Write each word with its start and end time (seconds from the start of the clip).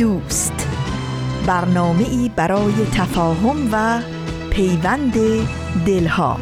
دوست. 0.00 0.68
برنامه 1.46 2.08
ای 2.08 2.30
برای 2.36 2.72
تفاهم 2.94 3.68
و 3.72 4.00
پیوند 4.50 5.14
دلها. 5.86 6.40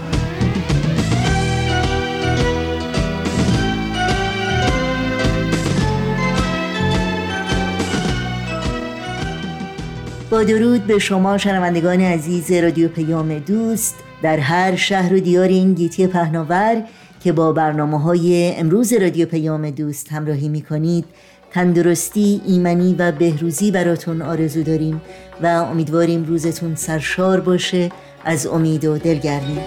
با 10.31 10.43
درود 10.43 10.87
به 10.87 10.99
شما 10.99 11.39
شنوندگان 11.39 12.01
عزیز 12.01 12.53
رادیو 12.53 12.89
پیام 12.89 13.39
دوست. 13.39 13.95
در 14.23 14.39
هر 14.39 14.77
شهر 14.77 15.15
و 15.15 15.21
دیار 15.21 15.49
این 15.49 15.75
گیتی 15.75 16.07
پهناور 16.07 16.83
که 17.21 17.33
با 17.33 17.53
برنامه 17.53 18.01
های 18.01 18.55
امروز 18.57 18.93
رادیو 18.93 19.27
پیام 19.27 19.71
دوست 19.71 20.13
همراهی 20.13 20.49
می 20.49 20.63
کنید 20.63 21.05
تندرستی، 21.51 22.41
ایمنی 22.47 22.95
و 22.99 23.13
بهروزی 23.13 23.71
براتون 23.71 24.23
آرزو 24.23 24.63
داریم 24.63 25.01
و 25.43 25.47
امیدواریم 25.47 26.25
روزتون 26.25 26.75
سرشار 26.75 27.41
باشه. 27.41 27.91
از 28.25 28.47
امید 28.47 28.85
و 28.85 28.99
دلگرمی. 28.99 29.59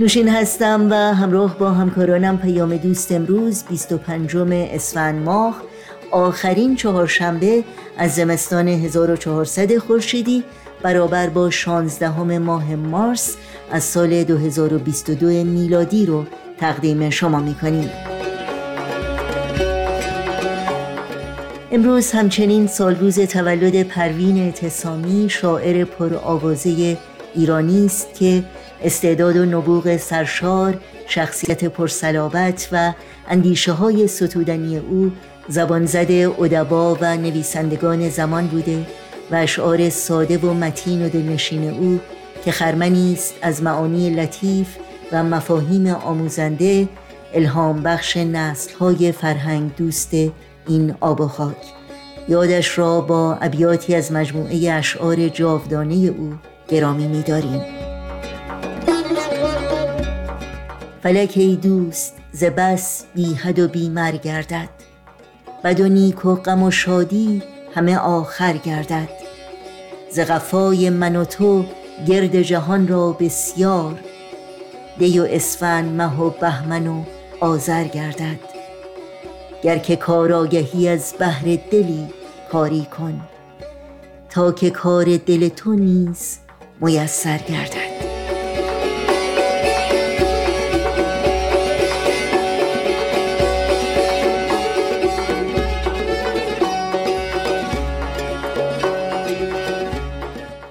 نوشین 0.00 0.28
هستم 0.28 0.88
و 0.90 0.94
همراه 0.94 1.58
با 1.58 1.70
همکارانم 1.70 2.38
پیام 2.38 2.76
دوست 2.76 3.12
امروز 3.12 3.64
25 3.64 4.36
اسفند 4.52 5.22
ماه 5.24 5.62
آخرین 6.10 6.76
چهارشنبه 6.76 7.64
از 7.98 8.14
زمستان 8.14 8.68
1400 8.68 9.78
خورشیدی 9.78 10.44
برابر 10.82 11.28
با 11.28 11.50
16 11.50 12.38
ماه 12.38 12.74
مارس 12.74 13.36
از 13.70 13.84
سال 13.84 14.24
2022 14.24 15.26
میلادی 15.26 16.06
رو 16.06 16.24
تقدیم 16.58 17.10
شما 17.10 17.40
می‌کنیم. 17.40 17.90
امروز 21.72 22.10
همچنین 22.12 22.66
سالروز 22.66 23.20
تولد 23.20 23.82
پروین 23.82 24.38
اعتصامی 24.38 25.30
شاعر 25.30 25.84
پرآوازه 25.84 26.96
ایرانی 27.34 27.86
است 27.86 28.14
که 28.14 28.44
استعداد 28.82 29.36
و 29.36 29.44
نبوغ 29.44 29.96
سرشار 29.96 30.80
شخصیت 31.06 31.64
پرسلابت 31.64 32.68
و 32.72 32.92
اندیشه 33.28 33.72
های 33.72 34.06
ستودنی 34.06 34.78
او 34.78 35.12
زبان 35.48 35.86
زده 35.86 36.30
ادبا 36.38 36.98
و 37.00 37.16
نویسندگان 37.16 38.08
زمان 38.08 38.46
بوده 38.46 38.86
و 39.30 39.34
اشعار 39.34 39.90
ساده 39.90 40.38
و 40.38 40.54
متین 40.54 41.06
و 41.06 41.08
دلنشین 41.08 41.70
او 41.70 42.00
که 42.44 42.52
خرمنی 42.52 43.12
است 43.12 43.34
از 43.42 43.62
معانی 43.62 44.10
لطیف 44.10 44.68
و 45.12 45.22
مفاهیم 45.22 45.86
آموزنده 45.86 46.88
الهام 47.34 47.82
بخش 47.82 48.16
نسل 48.16 48.74
های 48.74 49.12
فرهنگ 49.12 49.70
دوست 49.76 50.14
این 50.68 50.94
آب 51.00 51.20
و 51.20 51.28
خاک 51.28 51.56
یادش 52.28 52.78
را 52.78 53.00
با 53.00 53.34
ابیاتی 53.34 53.94
از 53.94 54.12
مجموعه 54.12 54.72
اشعار 54.72 55.28
جاودانه 55.28 55.94
او 55.94 56.32
گرامی 56.68 57.06
می‌داریم. 57.06 57.79
فلک 61.02 61.32
ای 61.36 61.56
دوست 61.56 62.16
ز 62.32 62.44
بس 62.44 63.04
بی 63.14 63.34
حد 63.34 63.58
و 63.58 63.68
بی 63.68 63.88
مر 63.88 64.16
گردد. 64.16 64.68
و 65.64 65.68
نیک 65.88 66.24
و 66.24 66.34
غم 66.34 66.62
و 66.62 66.70
شادی 66.70 67.42
همه 67.74 67.98
آخر 67.98 68.56
گردد. 68.56 69.08
ز 70.10 70.20
قفای 70.20 70.90
من 70.90 71.16
و 71.16 71.24
تو 71.24 71.64
گرد 72.06 72.42
جهان 72.42 72.88
را 72.88 73.12
بسیار 73.12 74.00
دی 74.98 75.20
و 75.20 75.26
اسفند 75.30 76.00
مه 76.02 76.20
و 76.20 76.30
بهمن 76.30 76.86
و 76.86 77.04
آذر 77.40 77.84
گردد. 77.84 78.38
گر 79.62 79.78
که 79.78 79.96
کار 79.96 80.32
آگهی 80.32 80.88
از 80.88 81.14
بهر 81.18 81.58
دلی 81.70 82.08
کاری 82.52 82.86
کن 82.98 83.20
تا 84.30 84.52
که 84.52 84.70
کار 84.70 85.16
دل 85.16 85.48
تو 85.48 85.74
نیز 85.74 86.38
میسر 86.80 87.38
گردد. 87.38 87.89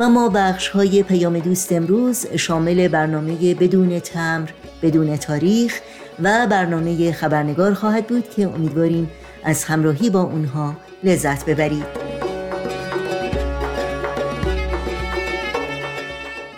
و 0.09 0.11
ما 0.11 0.29
بخش 0.29 0.67
های 0.67 1.03
پیام 1.03 1.39
دوست 1.39 1.71
امروز 1.71 2.25
شامل 2.35 2.87
برنامه 2.87 3.53
بدون 3.53 3.99
تمر 3.99 4.49
بدون 4.81 5.17
تاریخ 5.17 5.81
و 6.23 6.47
برنامه 6.47 7.11
خبرنگار 7.11 7.73
خواهد 7.73 8.07
بود 8.07 8.29
که 8.29 8.47
امیدواریم 8.47 9.11
از 9.43 9.63
همراهی 9.63 10.09
با 10.09 10.21
اونها 10.21 10.75
لذت 11.03 11.45
ببرید. 11.45 11.85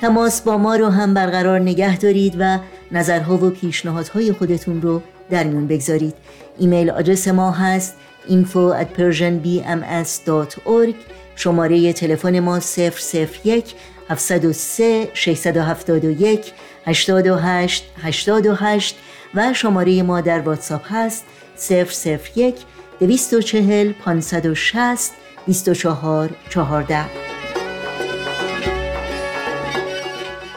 تماس 0.01 0.41
با 0.41 0.57
ما 0.57 0.75
رو 0.75 0.89
هم 0.89 1.13
برقرار 1.13 1.59
نگه 1.59 1.97
دارید 1.97 2.35
و 2.39 2.59
نظرها 2.91 3.37
و 3.37 3.49
پیشنهادهای 3.49 4.31
خودتون 4.31 4.81
رو 4.81 5.01
در 5.29 5.43
میون 5.43 5.67
بگذارید. 5.67 6.13
ایمیل 6.57 6.89
آدرس 6.89 7.27
ما 7.27 7.51
هست 7.51 7.95
info 8.29 8.73
at 8.81 8.87
persianbms.org 8.97 10.95
شماره 11.35 11.93
تلفن 11.93 12.39
ما 12.39 12.59
001 13.43 13.75
703 14.09 15.09
671 15.13 16.53
828 16.85 17.83
828 18.03 18.95
و 19.35 19.53
شماره 19.53 20.03
ما 20.03 20.21
در 20.21 20.39
واتساپ 20.39 20.81
هست 20.89 21.25
001 22.35 22.55
240 22.99 23.93
560 23.93 25.11
24 25.47 26.29
14 26.49 27.05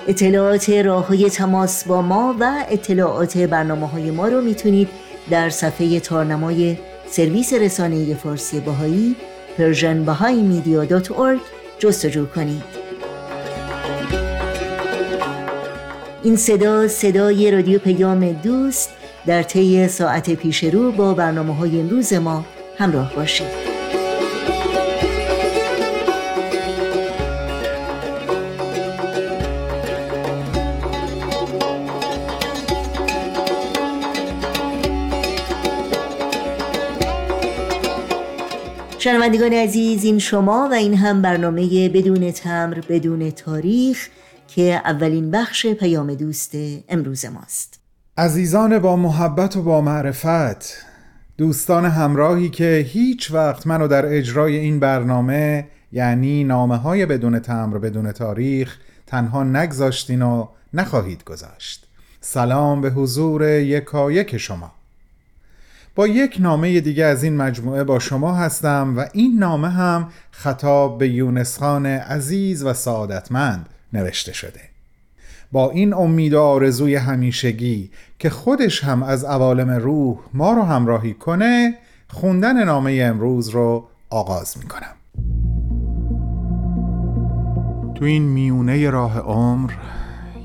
اطلاعات 0.08 0.70
راه 0.70 1.06
های 1.06 1.30
تماس 1.30 1.84
با 1.84 2.02
ما 2.02 2.36
و 2.40 2.64
اطلاعات 2.70 3.38
برنامه 3.38 3.88
های 3.88 4.10
ما 4.10 4.28
رو 4.28 4.40
می‌تونید 4.40 4.88
در 5.30 5.50
صفحه 5.50 6.00
تارنمای 6.00 6.76
سرویس 7.10 7.52
رسانه 7.52 8.14
فارسی 8.14 8.60
باهایی 8.60 9.16
persianbahaimedia.org 9.58 11.40
جستجو 11.78 12.26
کنید. 12.26 12.84
این 16.22 16.36
صدا 16.36 16.88
صدای 16.88 17.50
رادیو 17.50 17.78
پیام 17.78 18.32
دوست 18.32 18.90
در 19.26 19.42
طی 19.42 19.88
ساعت 19.88 20.30
پیش 20.30 20.64
رو 20.64 20.92
با 20.92 21.14
برنامه 21.14 21.54
های 21.54 21.80
امروز 21.80 22.12
ما 22.12 22.44
همراه 22.78 23.14
باشید. 23.14 23.63
شنوندگان 39.04 39.52
عزیز 39.52 40.04
این 40.04 40.18
شما 40.18 40.68
و 40.70 40.74
این 40.74 40.94
هم 40.94 41.22
برنامه 41.22 41.88
بدون 41.88 42.30
تمر 42.30 42.80
بدون 42.88 43.30
تاریخ 43.30 44.08
که 44.48 44.80
اولین 44.84 45.30
بخش 45.30 45.66
پیام 45.66 46.14
دوست 46.14 46.52
امروز 46.88 47.24
ماست. 47.24 47.80
عزیزان 48.18 48.78
با 48.78 48.96
محبت 48.96 49.56
و 49.56 49.62
با 49.62 49.80
معرفت 49.80 50.86
دوستان 51.38 51.84
همراهی 51.84 52.50
که 52.50 52.86
هیچ 52.88 53.30
وقت 53.30 53.66
منو 53.66 53.88
در 53.88 54.06
اجرای 54.06 54.56
این 54.56 54.80
برنامه 54.80 55.66
یعنی 55.92 56.44
نامه 56.44 56.76
های 56.76 57.06
بدون 57.06 57.38
تمر 57.38 57.78
بدون 57.78 58.12
تاریخ 58.12 58.78
تنها 59.06 59.44
نگذاشتین 59.44 60.22
و 60.22 60.48
نخواهید 60.74 61.24
گذاشت. 61.24 61.86
سلام 62.20 62.80
به 62.80 62.90
حضور 62.90 63.48
یکایک 63.48 64.36
شما. 64.36 64.72
با 65.94 66.06
یک 66.06 66.36
نامه 66.40 66.80
دیگه 66.80 67.04
از 67.04 67.22
این 67.22 67.36
مجموعه 67.36 67.84
با 67.84 67.98
شما 67.98 68.34
هستم 68.34 68.94
و 68.96 69.04
این 69.12 69.38
نامه 69.38 69.68
هم 69.68 70.08
خطاب 70.30 70.98
به 70.98 71.08
یونس 71.08 71.58
خان 71.58 71.86
عزیز 71.86 72.64
و 72.64 72.72
سعادتمند 72.72 73.68
نوشته 73.92 74.32
شده. 74.32 74.60
با 75.52 75.70
این 75.70 75.94
امید 75.94 76.34
و 76.34 76.40
آرزوی 76.40 76.94
همیشگی 76.94 77.90
که 78.18 78.30
خودش 78.30 78.84
هم 78.84 79.02
از 79.02 79.24
عوالم 79.24 79.70
روح 79.70 80.18
ما 80.32 80.52
رو 80.52 80.62
همراهی 80.62 81.14
کنه 81.14 81.74
خوندن 82.08 82.64
نامه 82.64 83.00
امروز 83.02 83.48
رو 83.48 83.88
آغاز 84.10 84.58
می 84.58 84.64
کنم 84.64 84.94
تو 87.94 88.04
این 88.04 88.22
میونه 88.22 88.90
راه 88.90 89.18
عمر 89.18 89.72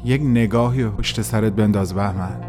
یک 0.06 0.22
نگاهی 0.22 0.86
پشت 0.86 1.22
سرت 1.22 1.54
بنداز 1.54 1.94
بهمن. 1.94 2.49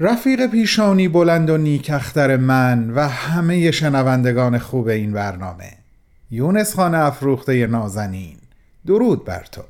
رفیق 0.00 0.46
پیشانی 0.46 1.08
بلند 1.08 1.50
و 1.50 1.56
نیکختر 1.56 2.36
من 2.36 2.90
و 2.90 3.08
همه 3.08 3.70
شنوندگان 3.70 4.58
خوب 4.58 4.88
این 4.88 5.12
برنامه. 5.12 5.72
یونس 6.30 6.74
خان 6.74 6.94
افروخته 6.94 7.66
نازنین. 7.66 8.36
درود 8.86 9.24
بر 9.24 9.44
تو. 9.52 9.62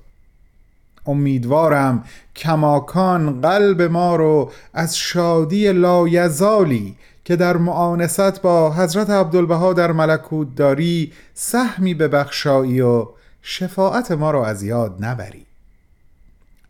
امیدوارم 1.07 2.05
کماکان 2.37 3.41
قلب 3.41 3.83
ما 3.83 4.17
رو 4.17 4.53
از 4.75 4.97
شادی 4.97 5.73
لایزالی 5.73 6.97
که 7.25 7.37
در 7.37 7.57
معانست 7.57 8.43
با 8.43 8.75
حضرت 8.75 9.11
عبدالبها 9.11 9.73
در 9.73 9.93
ملکوت 9.93 10.55
داری 10.55 11.13
سهمی 11.35 11.95
به 11.95 12.09
بخشایی 12.09 12.81
و 12.81 13.07
شفاعت 13.43 14.11
ما 14.11 14.31
رو 14.31 14.41
از 14.41 14.63
یاد 14.63 15.05
نبری. 15.05 15.44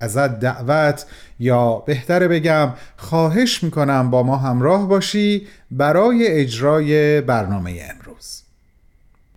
ازت 0.04 0.40
دعوت 0.40 1.06
یا 1.40 1.74
بهتره 1.86 2.28
بگم 2.28 2.72
خواهش 2.96 3.62
می‌کنم 3.64 4.10
با 4.10 4.22
ما 4.22 4.36
همراه 4.36 4.88
باشی 4.88 5.46
برای 5.70 6.26
اجرای 6.28 7.20
برنامه 7.20 7.80
امروز. 7.90 8.42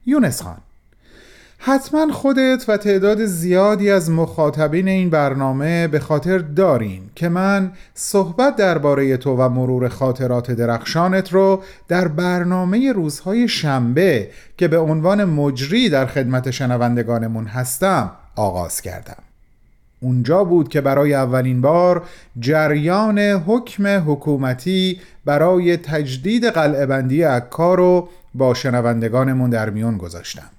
یونس 0.06 0.42
خان 0.42 0.58
حتما 1.60 2.14
خودت 2.14 2.66
و 2.68 2.78
تعداد 2.78 3.26
زیادی 3.26 3.92
از 3.92 4.10
مخاطبین 4.12 4.88
این 4.88 5.10
برنامه 5.10 5.88
به 5.88 6.00
خاطر 6.00 6.38
دارین 6.38 7.02
که 7.16 7.30
من 7.30 7.72
صحبت 7.94 8.56
درباره 8.56 9.18
تو 9.18 9.36
و 9.36 9.50
مرور 9.50 9.88
خاطرات 9.90 10.52
درخشانت 10.52 11.34
رو 11.34 11.64
در 11.88 12.08
برنامه 12.08 12.92
روزهای 12.92 13.48
شنبه 13.48 14.30
که 14.58 14.68
به 14.68 14.78
عنوان 14.78 15.26
مجری 15.26 15.90
در 15.90 16.06
خدمت 16.06 16.52
شنوندگانمون 16.52 17.46
هستم 17.46 18.12
آغاز 18.36 18.82
کردم. 18.82 19.27
اونجا 20.00 20.44
بود 20.44 20.70
که 20.70 20.82
برای 20.82 21.14
اولین 21.14 21.62
بار 21.62 22.04
جریان 22.40 23.20
حکم 23.20 24.12
حکومتی 24.12 25.00
برای 25.26 25.78
تجدید 25.78 26.46
قلعه 26.46 26.86
بندی 26.86 27.24
عکا 27.24 27.76
رو 27.76 28.10
با 28.34 28.54
شنوندگانمون 28.54 29.50
در 29.50 29.70
میون 29.70 29.98
گذاشتم. 29.98 30.50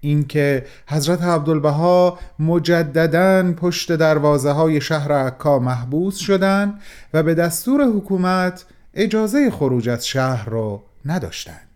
اینکه 0.00 0.66
حضرت 0.86 1.22
عبدالبها 1.22 2.18
مجددا 2.38 3.52
پشت 3.52 3.92
دروازه 3.92 4.50
های 4.50 4.80
شهر 4.80 5.12
عکا 5.12 5.58
محبوس 5.58 6.16
شدند 6.16 6.80
و 7.14 7.22
به 7.22 7.34
دستور 7.34 7.84
حکومت 7.84 8.64
اجازه 8.94 9.50
خروج 9.50 9.88
از 9.88 10.06
شهر 10.06 10.48
رو 10.48 10.82
نداشتند 11.04 11.71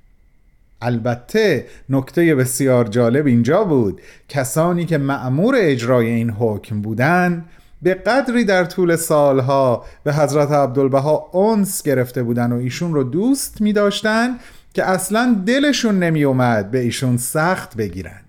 البته 0.87 1.67
نکته 1.88 2.35
بسیار 2.35 2.85
جالب 2.85 3.27
اینجا 3.27 3.65
بود. 3.65 4.00
کسانی 4.29 4.85
که 4.85 4.99
معمور 4.99 5.55
اجرای 5.59 6.06
این 6.06 6.31
حکم 6.31 6.83
بودند 6.83 7.44
به 7.83 7.94
قدری 7.94 8.44
در 8.44 8.65
طول 8.65 8.97
سالها 8.97 9.85
به 10.05 10.15
حضرت 10.15 10.50
عبدالبها 10.50 11.31
اونس 11.33 11.83
گرفته 11.83 12.23
بودن 12.23 12.53
و 12.53 12.56
ایشون 12.56 12.94
رو 12.94 13.05
دوست 13.05 13.61
می 13.61 13.73
داشتن 13.73 14.37
که 14.75 14.85
اصلا 14.85 15.37
دلشون 15.47 15.99
نمی 15.99 16.25
اومد 16.25 16.71
به 16.71 16.79
ایشون 16.79 17.17
سخت 17.17 17.77
بگیرن. 17.77 18.21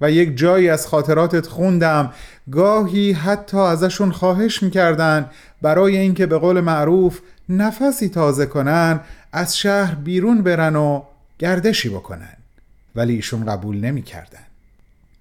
و 0.00 0.10
یک 0.10 0.36
جایی 0.36 0.68
از 0.68 0.86
خاطراتت 0.86 1.46
خوندم 1.46 2.12
گاهی 2.50 3.12
حتی 3.12 3.58
ازشون 3.58 4.10
خواهش 4.10 4.62
می‌کردن 4.62 5.30
برای 5.62 5.96
اینکه 5.96 6.26
به 6.26 6.38
قول 6.38 6.60
معروف 6.60 7.20
نفسی 7.48 8.08
تازه 8.08 8.46
کنن 8.46 9.00
از 9.32 9.58
شهر 9.58 9.94
بیرون 9.94 10.42
برن 10.42 10.76
و 10.76 11.02
گردشی 11.40 11.88
بکنن 11.88 12.36
ولی 12.94 13.14
ایشون 13.14 13.44
قبول 13.44 13.76
نمی 13.76 14.02
کردن. 14.02 14.46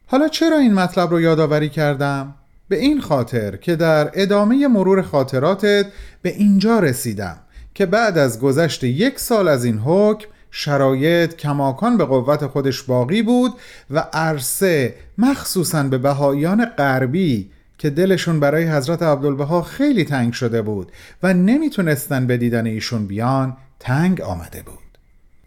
حالا 0.07 0.27
چرا 0.27 0.57
این 0.57 0.73
مطلب 0.73 1.09
رو 1.11 1.21
یادآوری 1.21 1.69
کردم؟ 1.69 2.35
به 2.69 2.79
این 2.79 3.01
خاطر 3.01 3.55
که 3.55 3.75
در 3.75 4.11
ادامه 4.13 4.67
مرور 4.67 5.01
خاطراتت 5.01 5.85
به 6.21 6.29
اینجا 6.29 6.79
رسیدم 6.79 7.37
که 7.73 7.85
بعد 7.85 8.17
از 8.17 8.39
گذشت 8.39 8.83
یک 8.83 9.19
سال 9.19 9.47
از 9.47 9.65
این 9.65 9.77
حکم 9.77 10.27
شرایط 10.51 11.35
کماکان 11.35 11.97
به 11.97 12.05
قوت 12.05 12.47
خودش 12.47 12.83
باقی 12.83 13.21
بود 13.21 13.53
و 13.89 13.99
عرصه 14.13 14.95
مخصوصا 15.17 15.83
به 15.83 15.97
بهاییان 15.97 16.65
غربی 16.65 17.51
که 17.77 17.89
دلشون 17.89 18.39
برای 18.39 18.63
حضرت 18.63 19.03
عبدالبها 19.03 19.61
خیلی 19.61 20.05
تنگ 20.05 20.33
شده 20.33 20.61
بود 20.61 20.91
و 21.23 21.33
نمی‌تونستن 21.33 22.27
به 22.27 22.37
دیدن 22.37 22.65
ایشون 22.65 23.07
بیان 23.07 23.57
تنگ 23.79 24.21
آمده 24.21 24.61
بود 24.61 24.88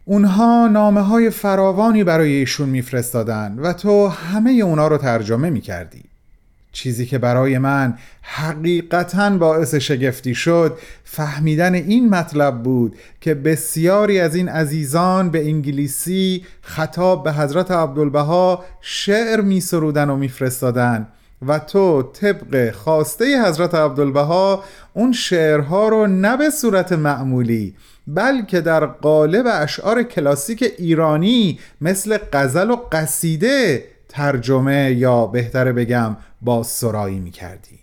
اونها 0.04 0.68
نامه 0.68 1.00
های 1.00 1.30
فراوانی 1.30 2.04
برای 2.04 2.32
ایشون 2.32 2.68
میفرستادن 2.68 3.58
و 3.58 3.72
تو 3.72 4.08
همه 4.08 4.50
اونا 4.50 4.88
رو 4.88 4.98
ترجمه 4.98 5.50
می‌کردی. 5.50 6.02
چیزی 6.72 7.06
که 7.06 7.18
برای 7.18 7.58
من 7.58 7.94
حقیقتا 8.22 9.30
باعث 9.30 9.74
شگفتی 9.74 10.34
شد 10.34 10.78
فهمیدن 11.04 11.74
این 11.74 12.08
مطلب 12.08 12.62
بود 12.62 12.96
که 13.20 13.34
بسیاری 13.34 14.20
از 14.20 14.34
این 14.34 14.48
عزیزان 14.48 15.30
به 15.30 15.44
انگلیسی 15.46 16.44
خطاب 16.62 17.24
به 17.24 17.32
حضرت 17.32 17.70
عبدالبها 17.70 18.64
شعر 18.80 19.40
می 19.40 19.60
سرودن 19.60 20.10
و 20.10 20.16
میفرستادن 20.16 21.08
و 21.46 21.58
تو 21.58 22.02
طبق 22.02 22.70
خواسته 22.70 23.42
حضرت 23.44 23.74
عبدالبها 23.74 24.64
اون 24.92 25.12
شعرها 25.12 25.88
رو 25.88 26.06
نه 26.06 26.36
به 26.36 26.50
صورت 26.50 26.92
معمولی 26.92 27.74
بلکه 28.06 28.60
در 28.60 28.86
قالب 28.86 29.46
اشعار 29.48 30.02
کلاسیک 30.02 30.72
ایرانی 30.78 31.58
مثل 31.80 32.18
غزل 32.32 32.70
و 32.70 32.76
قصیده 32.92 33.84
ترجمه 34.08 34.92
یا 34.92 35.26
بهتره 35.26 35.72
بگم 35.72 36.16
با 36.42 36.62
سرایی 36.62 37.18
می 37.18 37.30
کردی 37.30 37.78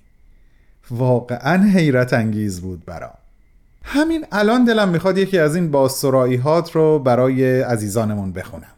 واقعا 0.92 1.64
حیرت 1.64 2.14
انگیز 2.14 2.62
بود 2.62 2.86
برام. 2.86 3.14
همین 3.84 4.26
الان 4.32 4.64
دلم 4.64 4.90
می‌خواد 4.90 5.18
یکی 5.18 5.40
از 5.40 5.56
این 5.56 5.72
بازسرایی 5.72 6.36
هات 6.36 6.72
رو 6.72 7.00
برای 7.00 7.62
عزیزانمون 7.62 8.32
بخونم. 8.32 8.76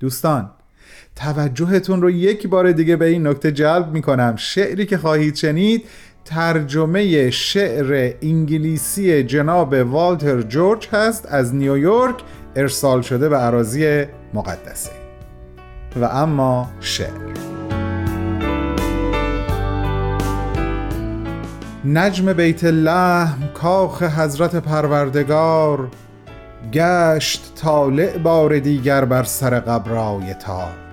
دوستان 0.00 0.50
توجهتون 1.16 2.02
رو 2.02 2.10
یک 2.10 2.46
بار 2.46 2.72
دیگه 2.72 2.96
به 2.96 3.04
این 3.06 3.26
نکته 3.26 3.52
جلب 3.52 3.92
می‌کنم. 3.92 4.36
شعری 4.36 4.86
که 4.86 4.98
خواهید 4.98 5.34
شنید 5.34 5.84
ترجمه 6.28 7.30
شعر 7.30 8.14
انگلیسی 8.22 9.22
جناب 9.22 9.72
والتر 9.72 10.42
جورج 10.42 10.88
هست 10.92 11.26
از 11.26 11.54
نیویورک 11.54 12.14
ارسال 12.56 13.02
شده 13.02 13.28
به 13.28 13.36
عراضی 13.36 14.04
مقدسه. 14.34 14.90
و 15.96 16.04
اما 16.04 16.70
شعر. 16.80 17.08
نجم 21.84 22.32
بیت 22.32 22.64
لحم 22.64 23.48
کاخ 23.54 24.02
حضرت 24.02 24.56
پروردگار 24.56 25.88
گشت 26.72 27.52
طالع 27.54 28.18
بار 28.18 28.58
دیگر 28.58 29.04
بر 29.04 29.22
سر 29.22 29.60
قبرای 29.60 30.34
تار. 30.34 30.87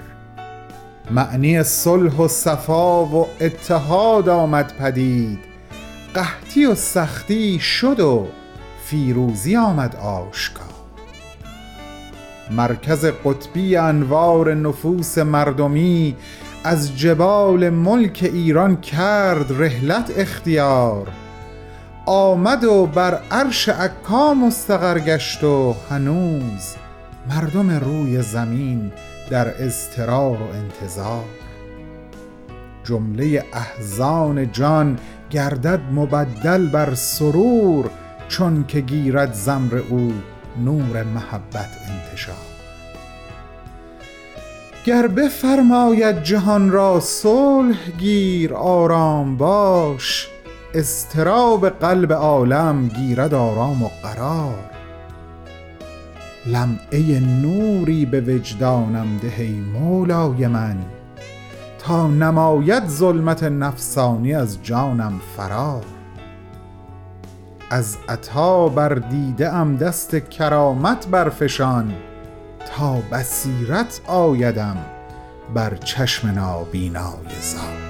معنی 1.12 1.64
صلح 1.64 2.16
و 2.16 2.28
صفا 2.28 3.06
و 3.06 3.28
اتحاد 3.42 4.30
آمد 4.30 4.74
پدید. 4.80 5.40
قحطی 6.14 6.66
و 6.66 6.76
سختی 6.76 7.60
شد 7.60 8.00
و 8.00 8.28
فیروزی 8.86 9.56
آمد 9.56 9.96
آشکار. 9.96 10.66
مرکز 12.52 13.06
قطبی 13.06 13.76
انوار 13.76 14.54
نفوس 14.54 15.18
مردمی 15.18 16.16
از 16.64 16.98
جبال 16.98 17.70
ملک 17.70 18.30
ایران 18.34 18.82
کرد 18.82 19.62
رحلت 19.62 20.12
اختیار. 20.18 21.08
آمد 22.06 22.64
و 22.64 22.86
بر 22.86 23.20
عرش 23.32 23.70
عکا 23.70 24.34
مستقر 24.34 25.00
گشت 25.00 25.44
و 25.44 25.76
هنوز 25.90 26.76
مردم 27.30 27.72
روی 27.72 28.22
زمین 28.22 28.92
در 29.30 29.64
اضطرار 29.64 30.42
و 30.42 30.48
انتظار. 30.54 31.26
جمله 32.84 33.44
احزان 33.54 34.52
جان 34.52 35.00
گردد 35.30 35.80
مبدل 35.92 36.68
بر 36.68 36.94
سرور 36.94 37.90
چون 38.28 38.66
که 38.68 38.82
گیرد 38.82 39.34
زمر 39.34 39.82
او 39.90 40.14
نور 40.64 41.04
محبت 41.04 41.70
انتشار. 41.90 42.36
گر 44.86 45.08
بفرماید 45.08 46.24
جهان 46.24 46.72
را 46.72 47.00
صلح 47.00 47.92
گیر 48.00 48.54
آرام 48.54 49.38
باش 49.38 50.28
اضطراب 50.74 51.70
قلب 51.70 52.14
عالم 52.14 52.88
گیرد 52.88 53.34
آرام 53.34 53.84
و 53.84 53.90
قرار. 54.04 54.75
لمعه 56.46 57.20
نوری 57.20 58.06
به 58.06 58.22
وجدانم 58.22 59.18
ده 59.18 59.42
ای 59.42 59.52
مولای 59.52 60.48
من 60.48 60.78
تا 61.80 62.08
نماید 62.08 62.88
ظلمت 62.88 63.44
نفسانی 63.44 64.34
از 64.34 64.64
جانم 64.64 65.22
فرار. 65.38 65.86
از 67.70 67.98
عطا 68.10 68.70
بر 68.70 68.94
دیده 68.94 69.54
ام 69.54 69.76
دست 69.76 70.16
کرامت 70.16 71.08
برفشان 71.08 71.94
تا 72.76 72.94
بصیرت 73.12 74.02
آیدم 74.08 74.78
بر 75.54 75.76
چشم 75.76 76.28
نابینای 76.28 77.36
زار. 77.42 77.85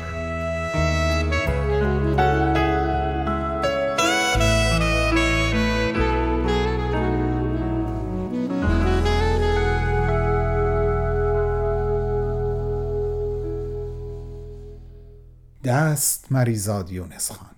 دست 15.65 16.25
مریزاد 16.31 16.91
یونس 16.91 17.31
خان. 17.31 17.55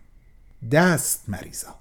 دست 0.71 1.23
مریزاد. 1.27 1.73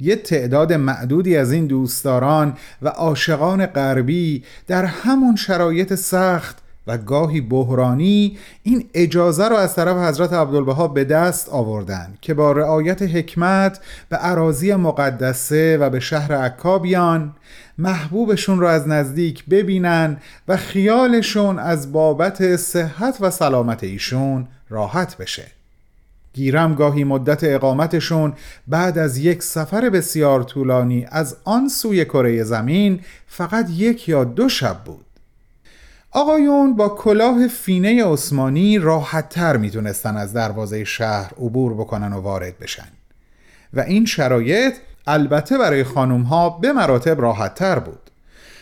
یه 0.00 0.16
تعداد 0.16 0.72
معدودی 0.72 1.36
از 1.36 1.52
این 1.52 1.66
دوستداران 1.66 2.56
و 2.82 2.88
عاشقان 2.88 3.66
غربی 3.66 4.44
در 4.66 4.84
همون 4.84 5.36
شرایط 5.36 5.94
سخت 5.94 6.58
و 6.86 6.98
گاهی 6.98 7.40
بحرانی 7.40 8.38
این 8.62 8.88
اجازه 8.94 9.48
را 9.48 9.58
از 9.58 9.74
طرف 9.74 9.96
حضرت 9.96 10.32
عبدالبها 10.32 10.88
به 10.88 11.04
دست 11.04 11.48
آوردند 11.48 12.18
که 12.20 12.34
با 12.34 12.52
رعایت 12.52 13.02
حکمت 13.02 13.80
به 14.08 14.16
عراضی 14.16 14.74
مقدسه 14.74 15.78
و 15.78 15.90
به 15.90 16.00
شهر 16.00 16.32
عکا 16.32 16.78
بیان 16.78 17.32
محبوبشون 17.78 18.60
را 18.60 18.70
از 18.70 18.88
نزدیک 18.88 19.44
ببینن 19.46 20.16
و 20.48 20.56
خیالشون 20.56 21.58
از 21.58 21.92
بابت 21.92 22.56
صحت 22.56 23.16
و 23.20 23.30
سلامت 23.30 23.84
ایشون 23.84 24.48
راحت 24.70 25.16
بشه. 25.16 25.46
گیرم 26.32 26.74
گاهی 26.74 27.04
مدت 27.04 27.44
اقامتشون 27.44 28.32
بعد 28.66 28.98
از 28.98 29.18
یک 29.18 29.42
سفر 29.42 29.90
بسیار 29.90 30.42
طولانی 30.42 31.06
از 31.10 31.36
آن 31.44 31.68
سوی 31.68 32.04
کره 32.04 32.42
زمین 32.42 33.00
فقط 33.26 33.70
یک 33.70 34.08
یا 34.08 34.24
دو 34.24 34.48
شب 34.48 34.84
بود. 34.84 35.04
آقایون 36.10 36.76
با 36.76 36.88
کلاه 36.88 37.48
فینه 37.48 38.04
عثمانی 38.04 38.78
راحت 38.78 39.28
تر 39.28 39.56
می‌تونستن 39.56 40.16
از 40.16 40.32
دروازه 40.32 40.84
شهر 40.84 41.32
عبور 41.36 41.74
بکنن 41.74 42.12
و 42.12 42.20
وارد 42.20 42.58
بشن. 42.58 42.88
و 43.74 43.80
این 43.80 44.06
شرایط 44.06 44.74
البته 45.06 45.58
برای 45.58 45.84
خانوم 45.84 46.22
ها 46.22 46.50
به 46.50 46.72
مراتب 46.72 47.20
راحت 47.20 47.54
تر 47.54 47.78
بود. 47.78 48.10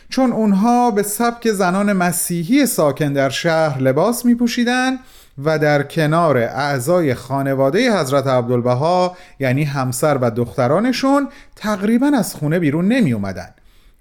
چون 0.08 0.32
اونها 0.32 0.90
به 0.90 1.02
سبک 1.02 1.50
زنان 1.50 1.92
مسیحی 1.92 2.66
ساکن 2.66 3.12
در 3.12 3.30
شهر 3.30 3.78
لباس 3.78 4.24
می 4.24 4.34
پوشیدن 4.34 4.98
و 5.44 5.58
در 5.58 5.82
کنار 5.82 6.38
اعضای 6.38 7.14
خانواده 7.14 8.00
حضرت 8.00 8.26
عبدالبها 8.26 9.16
یعنی 9.40 9.64
همسر 9.64 10.18
و 10.18 10.30
دخترانشون 10.30 11.28
تقریبا 11.56 12.10
از 12.18 12.34
خونه 12.34 12.58
بیرون 12.58 12.88
نمی 12.88 13.12
اومدن. 13.12 13.48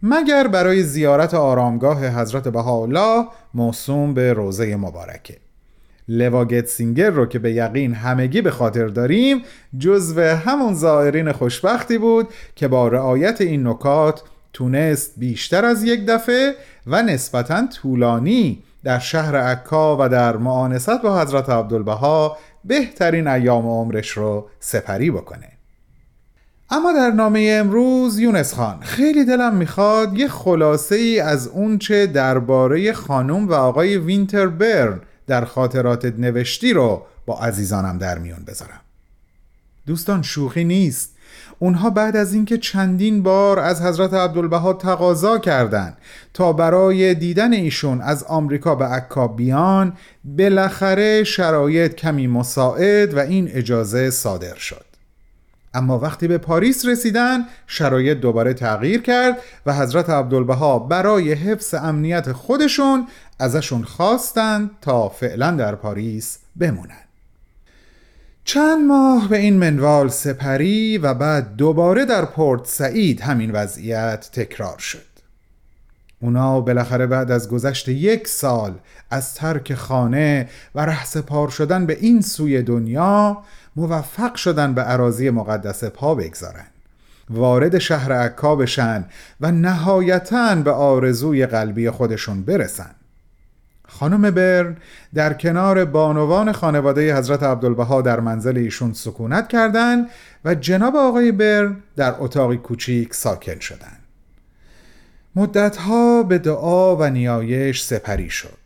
مگر 0.03 0.48
برای 0.48 0.84
زیارت 0.84 1.34
آرامگاه 1.34 2.08
حضرت 2.08 2.48
بهاءالله 2.48 3.25
موسوم 3.53 4.13
به 4.13 4.34
روزه 4.34 4.75
مبارکه. 4.75 5.38
لواگت 6.10 6.67
سینگر 6.67 7.10
رو 7.10 7.25
که 7.25 7.39
به 7.39 7.51
یقین 7.51 7.94
همگی 7.94 8.41
به 8.41 8.51
خاطر 8.51 8.88
داریم 8.88 9.41
جزو 9.79 10.22
همون 10.22 10.74
زائرین 10.74 11.32
خوشبختی 11.32 11.98
بود 11.98 12.27
که 12.56 12.67
با 12.67 12.88
رعایت 12.88 13.41
این 13.41 13.67
نکات 13.67 14.22
تونست 14.53 15.13
بیشتر 15.17 15.65
از 15.65 15.84
یک 15.84 16.06
دفعه 16.06 16.56
و 16.88 17.03
نسبتا 17.03 17.67
طولانی 17.67 18.63
در 18.88 19.00
شهر 19.00 19.38
عکا 19.38 19.98
و 20.00 20.10
در 20.10 20.38
معانست 20.38 21.01
با 21.01 21.22
حضرت 21.22 21.50
عبدالبها 21.50 22.38
بهترین 22.65 23.27
ایام 23.27 23.65
عمرش 23.65 24.10
رو 24.10 24.50
سپری 24.60 25.12
بکنه. 25.12 25.50
اما 26.70 26.94
در 26.94 27.10
نامه 27.10 27.58
امروز 27.60 28.20
یونس 28.20 28.53
خان 28.53 28.79
خیلی 28.82 29.25
دلم 29.25 29.56
می‌خواد 29.56 30.17
یه 30.17 30.27
خلاصه 30.27 30.96
ای 30.96 31.20
از 31.20 31.48
اونچه 31.48 32.08
درباره 32.08 32.94
خانم 32.94 33.48
و 33.48 33.53
آقای 33.53 33.98
وینتر 33.98 34.48
برن 34.48 35.01
در 35.27 35.46
خاطرات 35.46 36.06
نوشتی 36.06 36.74
رو 36.74 37.06
با 37.25 37.39
عزیزانم 37.39 37.98
در 37.98 38.17
میون 38.17 38.44
بذارم. 38.48 38.82
دوستان 39.88 40.22
شوخی 40.22 40.63
نیست. 40.63 41.16
اونها 41.59 41.89
بعد 41.89 42.15
از 42.15 42.33
اینکه 42.33 42.57
چندین 42.57 43.23
بار 43.23 43.59
از 43.59 43.81
حضرت 43.81 44.13
عبدالبها 44.13 44.73
تقاضا 44.73 45.37
کردند 45.37 45.97
تا 46.33 46.53
برای 46.53 47.15
دیدن 47.15 47.53
ایشون 47.53 48.01
از 48.01 48.23
آمریکا 48.23 48.75
به 48.75 48.85
عکا 48.85 49.27
بیان 49.27 49.93
بالاخره 50.23 51.23
شرایط 51.23 51.95
کمی 51.95 52.27
مساعد 52.27 53.13
و 53.13 53.19
این 53.19 53.49
اجازه 53.53 54.09
صادر 54.09 54.55
شد. 54.55 54.85
اما 55.73 55.99
وقتی 55.99 56.27
به 56.27 56.37
پاریس 56.37 56.85
رسیدن 56.85 57.45
شرایط 57.67 58.17
دوباره 58.17 58.53
تغییر 58.53 59.01
کرد 59.01 59.37
و 59.65 59.73
حضرت 59.73 60.09
عبدالبها 60.09 60.79
برای 60.79 61.33
حفظ 61.33 61.73
امنیت 61.73 62.31
خودشون 62.31 63.07
ازشون 63.39 63.83
خواستند 63.83 64.71
تا 64.81 65.09
فعلا 65.09 65.51
در 65.51 65.75
پاریس 65.75 66.39
بمونند. 66.59 67.06
چند 68.48 68.86
ماه 68.88 69.27
به 69.30 69.38
این 69.38 69.58
منوال 69.58 70.10
سپری 70.10 70.98
و 70.98 71.13
بعد 71.13 71.56
دوباره 71.56 72.06
در 72.06 72.25
پورت 72.25 72.66
سعید 72.66 73.22
همین 73.22 73.51
وضعیت 73.51 74.30
تکرار 74.34 74.77
شد. 74.77 75.06
اونا 76.22 76.62
بالاخره 76.62 77.08
بعد 77.08 77.32
از 77.32 77.50
گذشت 77.50 77.89
یک 77.89 78.27
سال 78.27 78.74
از 79.12 79.36
ترک 79.36 79.74
خانه 79.74 80.50
و 80.75 80.86
رهسپار 80.86 81.50
شدن 81.50 81.86
به 81.86 81.98
این 82.01 82.22
سوی 82.22 82.62
دنیا 82.62 83.38
موفق 83.75 84.36
شدن 84.36 84.74
به 84.74 84.82
عراضی 84.82 85.30
مقدس 85.30 85.84
پا 85.84 86.16
بگذارن. 86.16 86.68
وارد 87.30 87.77
شهر 87.77 88.13
عکا 88.13 88.56
بشن 88.56 89.06
و 89.42 89.51
نهایتا 89.51 90.56
به 90.56 90.72
آرزوی 90.72 91.46
قلبی 91.46 91.89
خودشون 91.89 92.42
برسن. 92.44 92.96
خانم 93.88 94.32
برن 94.32 94.77
در 95.13 95.34
کنار 95.34 95.86
بانوان 95.86 96.51
خانواده 96.51 97.15
حضرت 97.15 97.44
عبدالبها 97.44 98.01
در 98.01 98.20
منزل 98.20 98.58
ایشون 98.58 98.94
سکونت 98.94 99.48
کردند 99.48 100.10
و 100.46 100.56
جناب 100.56 100.96
آقای 100.96 101.32
برن 101.32 101.75
در 101.96 102.15
اتاقی 102.20 102.58
کوچیک 102.58 103.13
ساکن 103.13 103.60
شدند. 103.60 104.00
مدتها 105.36 106.24
به 106.24 106.38
دعا 106.38 106.96
و 106.96 107.10
نیایش 107.10 107.84
سپری 107.84 108.29
شد. 108.29 108.58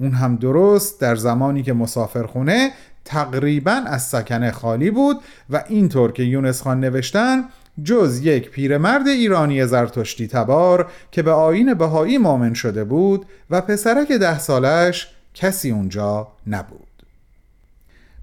اون 0.00 0.12
هم 0.12 0.36
درست 0.36 1.00
در 1.00 1.16
زمانی 1.16 1.62
که 1.62 1.72
مسافرخونه 1.72 2.70
تقریبا 3.04 3.82
از 3.86 4.02
سکنه 4.02 4.50
خالی 4.50 4.90
بود 4.90 5.20
و 5.50 5.64
اینطور 5.68 6.12
که 6.12 6.22
یونس 6.22 6.62
خان 6.62 6.80
نوشتن 6.80 7.44
جز 7.82 8.20
یک 8.22 8.50
پیرمرد 8.50 9.08
ایرانی 9.08 9.66
زرتشتی 9.66 10.28
تبار 10.28 10.90
که 11.10 11.22
به 11.22 11.30
آین 11.30 11.74
بهایی 11.74 12.18
مؤمن 12.18 12.54
شده 12.54 12.84
بود 12.84 13.26
و 13.50 13.60
پسرک 13.60 14.12
ده 14.12 14.38
سالش 14.38 15.08
کسی 15.34 15.70
اونجا 15.70 16.28
نبود 16.46 16.88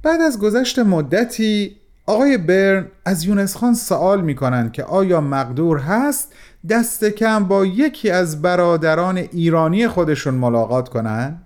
بعد 0.03 0.22
از 0.22 0.39
گذشت 0.39 0.79
مدتی 0.79 1.75
آقای 2.05 2.38
برن 2.38 2.88
از 3.05 3.24
یونس 3.24 3.58
خان 3.58 3.74
سوال 3.74 4.22
می 4.22 4.36
کنند 4.36 4.72
که 4.72 4.84
آیا 4.84 5.22
مقدور 5.22 5.77
هست 5.77 6.34
دست 6.70 7.05
کم 7.05 7.43
با 7.43 7.65
یکی 7.65 8.10
از 8.10 8.41
برادران 8.41 9.17
ایرانی 9.17 9.88
خودشون 9.88 10.34
ملاقات 10.34 10.89
کنند؟ 10.89 11.43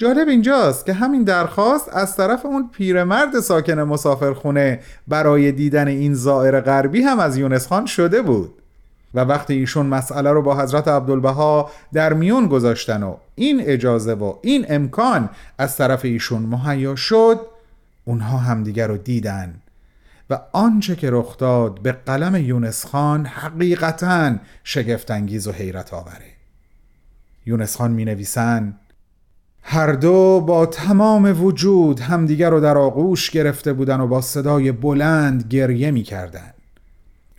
جالب 0.00 0.28
اینجاست 0.28 0.86
که 0.86 0.92
همین 0.92 1.22
درخواست 1.22 1.88
از 1.92 2.16
طرف 2.16 2.46
اون 2.46 2.68
پیرمرد 2.72 3.40
ساکن 3.40 3.78
مسافرخونه 3.78 4.80
برای 5.08 5.52
دیدن 5.52 5.88
این 5.88 6.14
زائر 6.14 6.60
غربی 6.60 7.02
هم 7.02 7.20
از 7.20 7.36
یونس 7.36 7.66
خان 7.66 7.86
شده 7.86 8.22
بود. 8.22 8.54
و 9.14 9.20
وقتی 9.20 9.54
ایشون 9.54 9.86
مسئله 9.86 10.30
رو 10.30 10.42
با 10.42 10.56
حضرت 10.56 10.88
عبدالبها 10.88 11.70
در 11.92 12.12
میون 12.12 12.46
گذاشتن 12.46 13.02
و 13.02 13.16
این 13.34 13.60
اجازه 13.60 14.14
و 14.14 14.34
این 14.42 14.66
امکان 14.68 15.30
از 15.58 15.76
طرف 15.76 16.04
ایشون 16.04 16.42
مهیا 16.42 16.96
شد 16.96 17.40
اونها 18.04 18.38
همدیگر 18.38 18.86
رو 18.86 18.96
دیدن. 18.96 19.54
و 20.30 20.38
آنچه 20.52 20.96
که 20.96 21.10
رخ 21.10 21.38
داد 21.38 21.82
به 21.82 21.92
قلم 21.92 22.36
یونس 22.36 22.86
خان 22.86 23.26
حقیقتا 23.26 24.34
شگفتانگیز 24.64 25.48
و 25.48 25.52
حیرت 25.52 25.94
آوره 25.94 26.30
یونس 27.46 27.76
خان 27.76 27.90
می 27.90 28.04
نویسن 28.04 28.74
هر 29.62 29.92
دو 29.92 30.40
با 30.40 30.66
تمام 30.66 31.44
وجود 31.44 32.00
همدیگر 32.00 32.50
رو 32.50 32.60
در 32.60 32.78
آغوش 32.78 33.30
گرفته 33.30 33.72
بودن 33.72 34.00
و 34.00 34.06
با 34.06 34.20
صدای 34.20 34.72
بلند 34.72 35.46
گریه 35.48 35.90
می 35.90 36.02
کردن. 36.02 36.50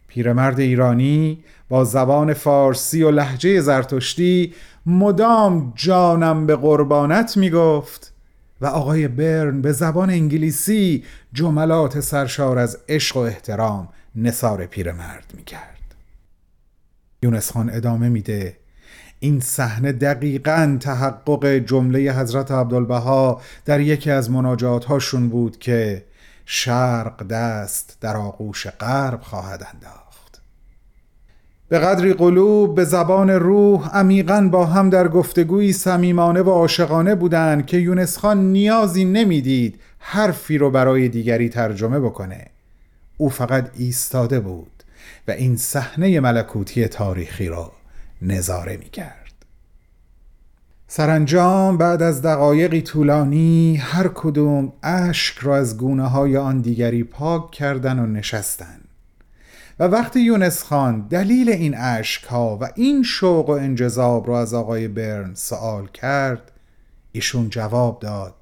پیرمرد 0.08 0.60
ایرانی 0.60 1.44
با 1.70 1.84
زبان 1.84 2.34
فارسی 2.34 3.04
و 3.04 3.12
لحجه 3.12 3.62
زرتشتی 3.62 4.54
مدام 4.86 5.74
جانم 5.76 6.46
به 6.46 6.56
قربانت 6.56 7.38
می 7.38 7.50
گفت 7.50 8.14
و 8.62 8.66
آقای 8.66 9.08
برن 9.08 9.62
به 9.62 9.72
زبان 9.72 10.10
انگلیسی 10.10 11.04
جملات 11.34 12.00
سرشار 12.00 12.60
از 12.60 12.78
عشق 12.90 13.18
و 13.18 13.20
احترام 13.20 13.90
نصار 14.16 14.66
پیرمرد 14.66 15.34
می 15.38 15.44
کرد. 15.44 15.96
یونس 17.24 17.52
خان 17.52 17.70
ادامه 17.70 18.10
میده 18.10 18.58
این 19.24 19.40
صحنه 19.40 19.92
دقیقا 19.92 20.78
تحقق 20.80 21.46
جمله 21.46 22.00
حضرت 22.00 22.52
عبدالبها 22.52 23.42
در 23.66 23.80
یکی 23.80 24.12
از 24.12 24.32
مناجات 24.32 24.86
هاشون 24.86 25.30
بود 25.30 25.60
که 25.60 26.04
شرق 26.46 27.28
دست 27.28 27.98
در 28.02 28.18
آغوش 28.18 28.68
غرب 28.68 29.22
خواهد 29.22 29.68
انداخت. 29.74 30.42
به 31.70 31.80
قدری 31.80 32.14
قلوب 32.14 32.76
به 32.76 32.84
زبان 32.84 33.30
روح 33.30 33.90
عمیقا 33.90 34.50
با 34.52 34.66
هم 34.66 34.90
در 34.90 35.08
گفتگوی 35.08 35.74
صمیمانه 35.74 36.42
و 36.42 36.50
عاشقانه 36.50 37.16
بودند 37.16 37.66
که 37.66 37.78
یونس 37.78 38.18
خان 38.18 38.52
نیازی 38.52 39.06
نمی‌دید 39.06 39.80
حرفی 40.00 40.58
رو 40.58 40.72
برای 40.72 41.10
دیگری 41.10 41.50
ترجمه 41.50 42.00
بکنه. 42.00 42.48
او 43.18 43.30
فقط 43.30 43.70
ایستاده 43.74 44.40
بود 44.40 44.84
و 45.28 45.32
این 45.32 45.58
صحنه 45.58 46.20
ملکوتی 46.20 46.88
تاریخی 46.88 47.48
را 47.48 47.81
نظاره 48.22 48.78
می 48.78 48.90
کرد 48.90 49.22
سرانجام 50.88 51.78
بعد 51.78 52.02
از 52.02 52.22
دقایقی 52.22 52.82
طولانی 52.82 53.76
هر 53.76 54.08
کدوم 54.16 54.74
اشک 54.84 55.38
را 55.38 55.58
از 55.58 55.78
گونه 55.78 56.08
های 56.08 56.38
آن 56.38 56.62
دیگری 56.62 57.04
پاک 57.04 57.52
کردن 57.52 58.00
و 58.00 58.06
نشستن. 58.06 58.82
و 59.80 59.84
وقتی 59.84 60.20
یونس 60.20 60.64
خان 60.64 61.08
دلیل 61.08 61.50
این 61.50 61.78
اشک 61.78 62.24
ها 62.24 62.58
و 62.62 62.70
این 62.76 63.04
شوق 63.04 63.50
و 63.50 63.52
انجذاب 63.52 64.28
را 64.28 64.40
از 64.42 64.54
آقای 64.54 64.88
برن 64.88 65.34
سوال 65.34 65.88
کرد 65.88 66.52
ایشون 67.12 67.50
جواب 67.50 68.00
داد 68.00 68.34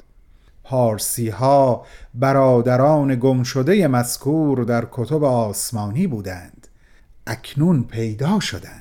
پارسی 0.63 1.29
ها 1.29 1.85
برادران 2.13 3.15
گمشده 3.15 3.87
مذکور 3.87 4.63
در 4.63 4.87
کتب 4.91 5.23
آسمانی 5.23 6.07
بودند. 6.07 6.67
اکنون 7.27 7.83
پیدا 7.83 8.39
شدند. 8.39 8.78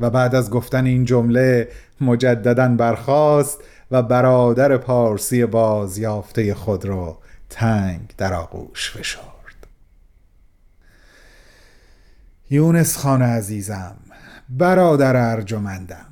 و 0.00 0.10
بعد 0.10 0.34
از 0.34 0.50
گفتن 0.50 0.86
این 0.86 1.04
جمله 1.04 1.68
مجددا 2.00 2.68
برخاست 2.68 3.58
و 3.90 4.02
برادر 4.02 4.76
پارسی 4.76 5.46
بازیافته 5.46 6.54
خود 6.54 6.84
را 6.84 7.18
تنگ 7.50 8.14
در 8.16 8.34
آغوش 8.34 8.90
فشرد. 8.90 9.66
یونس 12.50 12.96
خان 12.96 13.22
عزیزم 13.22 13.96
برادر 14.48 15.16
ارجمندم 15.16 16.06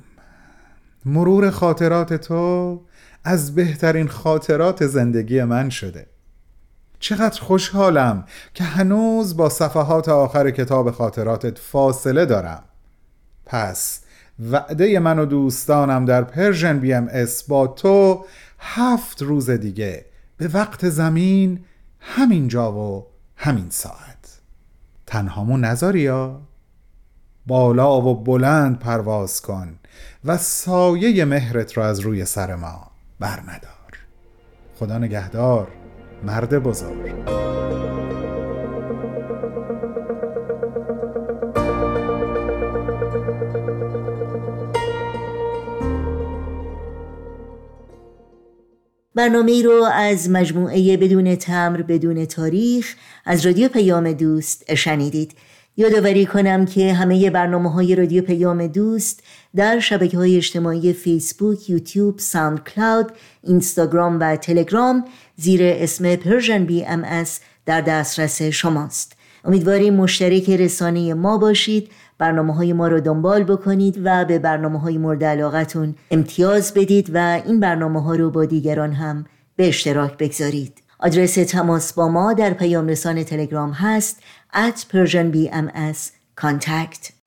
مرور 1.05 1.49
خاطرات 1.49 2.13
تو 2.13 2.81
از 3.23 3.55
بهترین 3.55 4.07
خاطرات 4.07 4.85
زندگی 4.87 5.43
من 5.43 5.69
شده. 5.69 6.05
چقدر 6.99 7.41
خوشحالم 7.41 8.25
که 8.53 8.63
هنوز 8.63 9.37
با 9.37 9.49
صفحات 9.49 10.09
آخر 10.09 10.51
کتاب 10.51 10.91
خاطراتت 10.91 11.57
فاصله 11.59 12.25
دارم. 12.25 12.63
پس 13.49 13.99
وعده 14.39 14.99
من 14.99 15.19
و 15.19 15.25
دوستانم 15.25 16.05
در 16.05 16.23
Persian 16.23 16.79
BMS 16.79 17.43
با 17.43 17.67
تو 17.67 18.25
هفت 18.59 19.21
روز 19.21 19.49
دیگه. 19.49 20.05
به 20.37 20.47
وقت 20.47 20.89
زمین 20.89 21.59
همین 21.99 22.47
جا 22.47 22.73
و 22.73 23.07
همین 23.35 23.69
ساعت. 23.69 24.39
تنهامو 25.07 25.57
نذاری 25.57 25.99
یا؟ 25.99 26.41
بالا 27.47 28.01
و 28.01 28.23
بلند 28.23 28.79
پرواز 28.79 29.41
کن 29.41 29.79
و 30.25 30.37
سایه 30.37 31.25
مهرت 31.25 31.77
را 31.77 31.87
از 31.87 31.99
روی 31.99 32.25
سر 32.25 32.55
ما 32.55 32.91
برمدار 33.19 33.69
خدا 34.79 34.97
نگهدار 34.97 35.67
مرد 36.23 36.59
بزرگ. 36.59 37.13
برنامه 49.19 49.51
ای 49.51 49.63
رو 49.63 49.83
از 49.93 50.29
مجموعه 50.29 50.97
بدون 50.97 51.35
تمبر 51.35 51.81
بدون 51.81 52.25
تاریخ 52.25 52.95
از 53.25 53.45
رادیو 53.45 53.67
پیام 53.67 54.11
دوست 54.11 54.75
شنیدید. 54.75 55.31
یادآوری 55.77 56.25
کنم 56.25 56.65
که 56.65 56.93
همه 56.93 57.29
برنامه 57.29 57.71
های 57.71 57.95
رادیو 57.95 58.23
پیام 58.23 58.67
دوست 58.67 59.23
در 59.55 59.79
شبکه 59.79 60.17
های 60.17 60.37
اجتماعی 60.37 60.93
فیسبوک، 60.93 61.69
یوتیوب، 61.69 62.19
ساوند 62.19 62.63
کلاود، 62.63 63.11
اینستاگرام 63.43 64.19
و 64.19 64.35
تلگرام 64.35 65.05
زیر 65.35 65.61
اسم 65.63 66.15
Persian 66.15 66.65
BMS 66.65 67.23
در 67.65 67.81
دسترس 67.81 68.41
شماست. 68.41 69.15
امیدواریم 69.45 69.93
مشترک 69.93 70.49
رسانه 70.49 71.13
ما 71.13 71.37
باشید. 71.37 71.89
برنامه 72.19 72.55
های 72.55 72.73
ما 72.73 72.87
رو 72.87 72.99
دنبال 72.99 73.43
بکنید 73.43 74.01
و 74.03 74.25
به 74.25 74.39
برنامه 74.39 74.79
های 74.79 74.97
مورد 74.97 75.23
علاقتون 75.23 75.95
امتیاز 76.11 76.73
بدید 76.73 77.11
و 77.13 77.41
این 77.45 77.59
برنامه 77.59 78.03
ها 78.03 78.15
رو 78.15 78.29
با 78.29 78.45
دیگران 78.45 78.93
هم 78.93 79.25
به 79.55 79.67
اشتراک 79.67 80.17
بگذارید. 80.17 80.83
آدرس 80.99 81.33
تماس 81.33 81.93
با 81.93 82.07
ما 82.07 82.33
در 82.33 82.53
پیام 82.53 82.87
رسان 82.87 83.23
تلگرام 83.23 83.71
هست 83.71 84.21
at 84.53 84.77
persianbms 84.93 86.11
contact. 86.41 87.18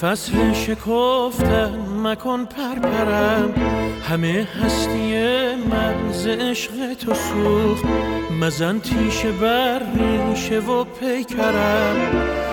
فصل 0.00 0.52
شکفتن 0.52 1.78
مکن 2.02 2.44
پرپرم. 2.44 3.54
همه 4.08 4.46
هستی 4.64 5.14
من 5.70 6.12
ز 6.12 6.26
عشق 6.26 6.94
تو 6.94 7.14
سوخت. 7.14 7.84
مزن 8.40 8.78
تیشه 8.78 9.32
بر 9.32 9.82
ریشه 9.94 10.58
و 10.58 10.84
پیکرم. 10.84 11.96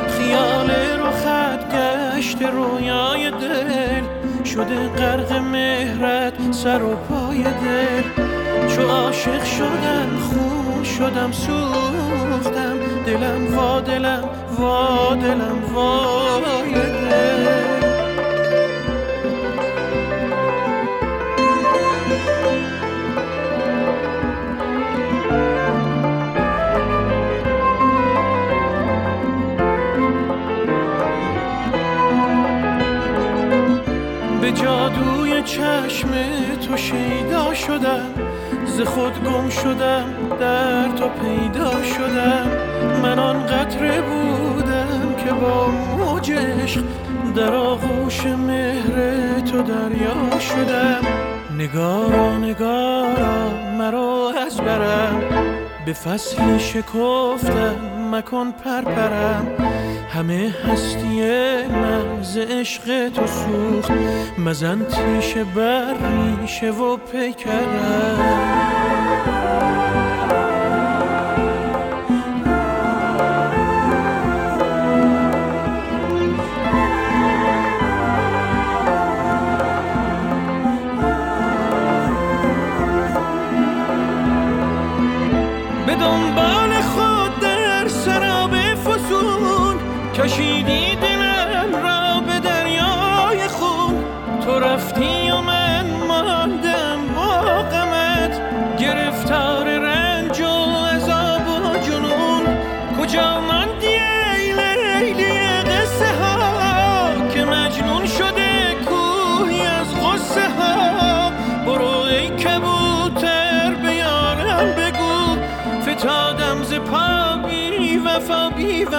خیال 0.08 0.69
رو 0.69 1.12
خط 1.12 1.75
گشت 1.75 2.41
رویای 2.41 3.31
دل. 3.31 4.03
شده 4.45 4.88
غرق 4.88 5.34
مهرت 5.34 6.51
سر 6.51 6.84
و 6.84 6.95
پای 6.95 7.43
دل. 7.43 8.03
چو 8.67 8.81
عاشق 8.81 9.43
شدم 9.43 10.17
خون 10.19 10.64
شدم 10.97 11.31
سوختم. 11.31 12.77
دلم 13.05 13.58
وا 13.58 13.81
دلم 13.81 14.23
وا 14.60 15.15
دلم 15.15 15.62
دل 15.75 16.45
به 34.41 34.51
جادوی 34.51 35.43
چشم 35.43 36.10
تو 36.67 36.77
شیدا 36.77 37.53
شدم. 37.53 38.24
ز 38.65 38.82
خود 38.82 39.23
گم 39.23 39.49
شدم 39.49 40.06
در 40.39 40.88
تو 40.88 41.10
پیدا 41.10 41.84
شدم. 41.84 42.47
من 43.04 43.19
آن 43.19 43.45
قطره 43.45 44.01
بودم 44.01 45.15
که 45.25 45.34
با 45.34 45.67
موج 45.67 46.32
عشق 46.32 46.84
در 47.36 47.54
آغوش 47.54 48.25
مهر 48.25 49.39
تو 49.39 49.62
دریا 49.62 50.39
شدم. 50.39 51.01
نگارا 51.58 52.38
نگارا 52.38 53.49
مرا 53.78 54.32
از 54.45 54.58
برم. 54.58 55.21
به 55.86 55.93
فصل 55.93 56.58
شکفتم 56.58 57.75
مکن 58.12 58.51
پرپرم. 58.51 59.74
همه 60.15 60.54
هستی 60.67 61.21
من 61.67 62.23
ز 62.23 62.38
عشق 62.38 63.10
تو 63.10 63.28
سوخت. 63.28 63.91
مزن 64.38 64.86
تیشه 64.86 65.43
بر 65.43 65.95
ریشه 66.41 66.71
و 66.71 66.97
پیکرم 66.97 68.56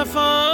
بی 0.07 0.46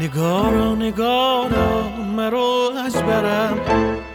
نگارا 0.00 0.74
نگارا 0.74 1.96
مرو 2.16 2.70
از 2.86 2.94
برم. 2.94 3.58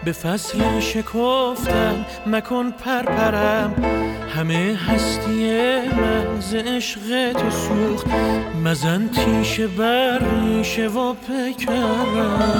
به 0.06 0.12
فصل 0.12 0.80
شکفتم 0.80 2.06
مکن 2.28 2.71
پرپرم. 2.71 3.74
همه 4.36 4.80
هستی 4.88 5.52
من 5.82 6.39
ز 6.39 6.56
عشق 6.56 7.34
تو 7.34 7.50
سوخت. 7.50 8.08
مزن 8.63 9.08
تیشه 9.08 9.67
بر 9.67 10.19
ریشه 10.19 10.88
و 10.88 11.13
پکرم 11.13 12.56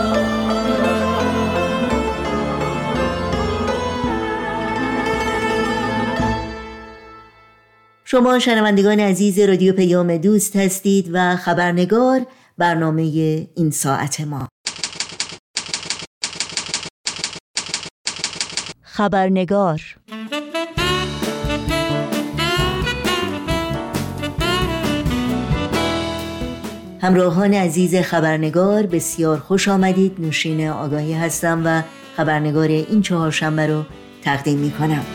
شما 8.08 8.40
شنوندگان 8.40 9.00
عزیز 9.00 9.40
رادیو 9.40 9.74
پیام 9.74 10.18
دوست 10.18 10.56
هستید 10.56 11.10
و 11.14 11.36
خبرنگار 11.36 12.26
برنامه 12.58 13.02
این 13.56 13.72
ساعت 13.72 14.22
ما. 14.22 14.48
خبرنگار 18.82 19.82
همراهان 27.02 27.54
عزیز 27.54 27.96
خبرنگار 27.96 28.86
بسیار 28.86 29.39
خوش 29.39 29.68
آمدید. 29.68 30.15
نوشین 30.20 30.70
آگاهی 30.70 31.13
هستم 31.13 31.62
و 31.65 31.82
خبرنگار 32.18 32.68
این 32.68 33.02
چهارشنبه 33.02 33.68
رو 33.68 33.84
تقدیم 34.24 34.60
می 34.60 34.72
کنم 34.72 35.06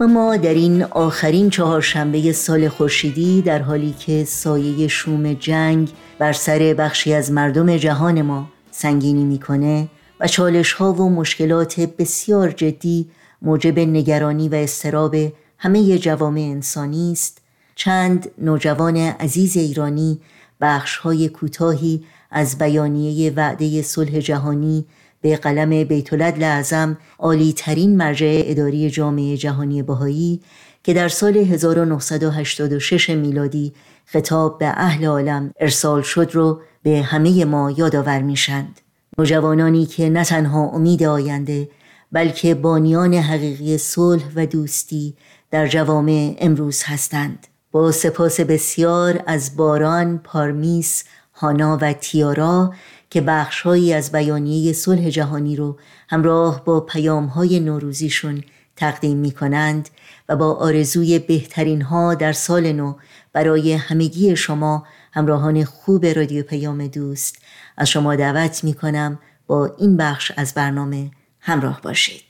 و 0.00 0.06
ما 0.06 0.36
در 0.36 0.54
این 0.54 0.82
آخرین 0.82 1.50
چهارشنبه 1.50 2.32
سال 2.32 2.68
خورشیدی 2.68 3.42
در 3.42 3.58
حالی 3.58 3.94
که 3.98 4.24
سایه 4.24 4.88
شوم 4.88 5.32
جنگ 5.32 5.90
بر 6.18 6.32
سر 6.32 6.74
بخشی 6.78 7.14
از 7.14 7.32
مردم 7.32 7.76
جهان 7.76 8.22
ما 8.22 8.48
سنگینی 8.70 9.24
می‌کنه 9.24 9.88
و 10.20 10.28
چالش 10.28 10.72
ها 10.72 10.92
و 10.92 11.10
مشکلات 11.10 11.80
بسیار 11.80 12.50
جدی 12.50 13.10
موجب 13.42 13.78
نگرانی 13.78 14.48
و 14.48 14.54
استراب 14.54 15.16
همه 15.58 15.98
جوامع 15.98 16.40
انسانی 16.40 17.12
است 17.12 17.40
چند 17.74 18.30
نوجوان 18.38 18.96
عزیز 18.96 19.56
ایرانی 19.56 20.20
بخش 20.60 20.96
های 20.96 21.28
کوتاهی 21.28 22.04
از 22.30 22.58
بیانیه 22.58 23.32
وعده 23.32 23.82
صلح 23.82 24.20
جهانی 24.20 24.84
به 25.20 25.36
قلم 25.36 25.84
بیتولد 25.84 26.38
لعظم 26.38 26.98
عالی 27.18 27.52
ترین 27.52 27.96
مرجع 27.96 28.42
اداری 28.44 28.90
جامعه 28.90 29.36
جهانی 29.36 29.82
بهایی 29.82 30.40
که 30.84 30.94
در 30.94 31.08
سال 31.08 31.36
1986 31.36 33.10
میلادی 33.10 33.72
خطاب 34.04 34.58
به 34.58 34.66
اهل 34.66 35.06
عالم 35.06 35.52
ارسال 35.60 36.02
شد 36.02 36.30
رو 36.32 36.60
به 36.82 37.02
همه 37.02 37.44
ما 37.44 37.70
یادآور 37.70 38.22
میشند 38.22 38.80
نوجوانانی 39.18 39.86
که 39.86 40.10
نه 40.10 40.24
تنها 40.24 40.68
امید 40.68 41.02
آینده 41.02 41.68
بلکه 42.12 42.54
بانیان 42.54 43.14
حقیقی 43.14 43.78
صلح 43.78 44.24
و 44.36 44.46
دوستی 44.46 45.14
در 45.50 45.66
جوامع 45.66 46.36
امروز 46.38 46.82
هستند. 46.84 47.46
با 47.72 47.92
سپاس 47.92 48.40
بسیار 48.40 49.22
از 49.26 49.56
باران، 49.56 50.18
پارمیس، 50.18 51.04
هانا 51.34 51.78
و 51.80 51.92
تیارا 51.92 52.72
که 53.10 53.20
بخشهایی 53.20 53.92
از 53.92 54.12
بیانیه 54.12 54.72
صلح 54.72 55.10
جهانی 55.10 55.56
رو 55.56 55.78
همراه 56.08 56.64
با 56.64 56.80
پیامهای 56.80 57.60
نوروزیشون 57.60 58.44
تقدیم 58.76 59.16
می 59.16 59.30
کنند 59.30 59.88
و 60.28 60.36
با 60.36 60.54
آرزوی 60.54 61.18
بهترین 61.18 61.82
ها 61.82 62.14
در 62.14 62.32
سال 62.32 62.72
نو 62.72 62.94
برای 63.32 63.72
همگی 63.72 64.36
شما 64.36 64.86
همراهان 65.12 65.64
خوب 65.64 66.06
رادیو 66.06 66.42
پیام 66.42 66.86
دوست 66.86 67.38
از 67.76 67.88
شما 67.88 68.16
دعوت 68.16 68.64
می 68.64 68.74
کنم 68.74 69.18
با 69.46 69.74
این 69.78 69.96
بخش 69.96 70.32
از 70.36 70.54
برنامه 70.54 71.10
همراه 71.40 71.80
باشید. 71.80 72.25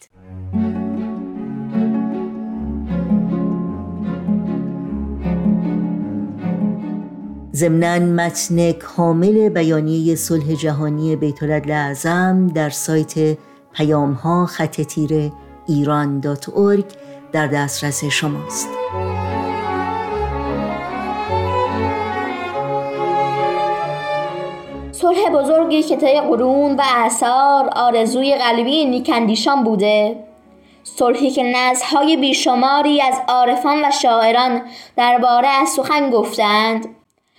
ضمنا 7.57 7.99
متن 7.99 8.73
کامل 8.73 9.49
بیانیه 9.49 10.15
صلح 10.15 10.55
جهانی 10.55 11.17
بیت 11.17 11.43
لعظم 11.43 12.47
در 12.47 12.71
سایت 12.71 13.39
پیام 13.73 14.13
ها 14.13 14.47
خط 14.47 14.81
تیره 14.81 15.33
ایران 15.67 16.21
دات 16.21 16.49
در 17.33 17.47
دسترس 17.47 18.05
شماست. 18.05 18.69
صلح 24.93 25.31
بزرگی 25.35 25.83
که 25.83 25.97
طی 25.97 26.21
قرون 26.21 26.77
و 26.77 26.83
اثار 26.97 27.69
آرزوی 27.77 28.35
قلبی 28.35 28.85
نیکندیشان 28.85 29.65
بوده. 29.65 30.17
صلحی 30.83 31.31
که 31.31 31.43
نزهای 31.43 32.17
بیشماری 32.17 33.03
از 33.03 33.15
عارفان 33.29 33.85
و 33.85 33.91
شاعران 34.03 34.63
درباره 34.97 35.49
از 35.49 35.69
سخن 35.69 36.11
گفتند 36.11 36.96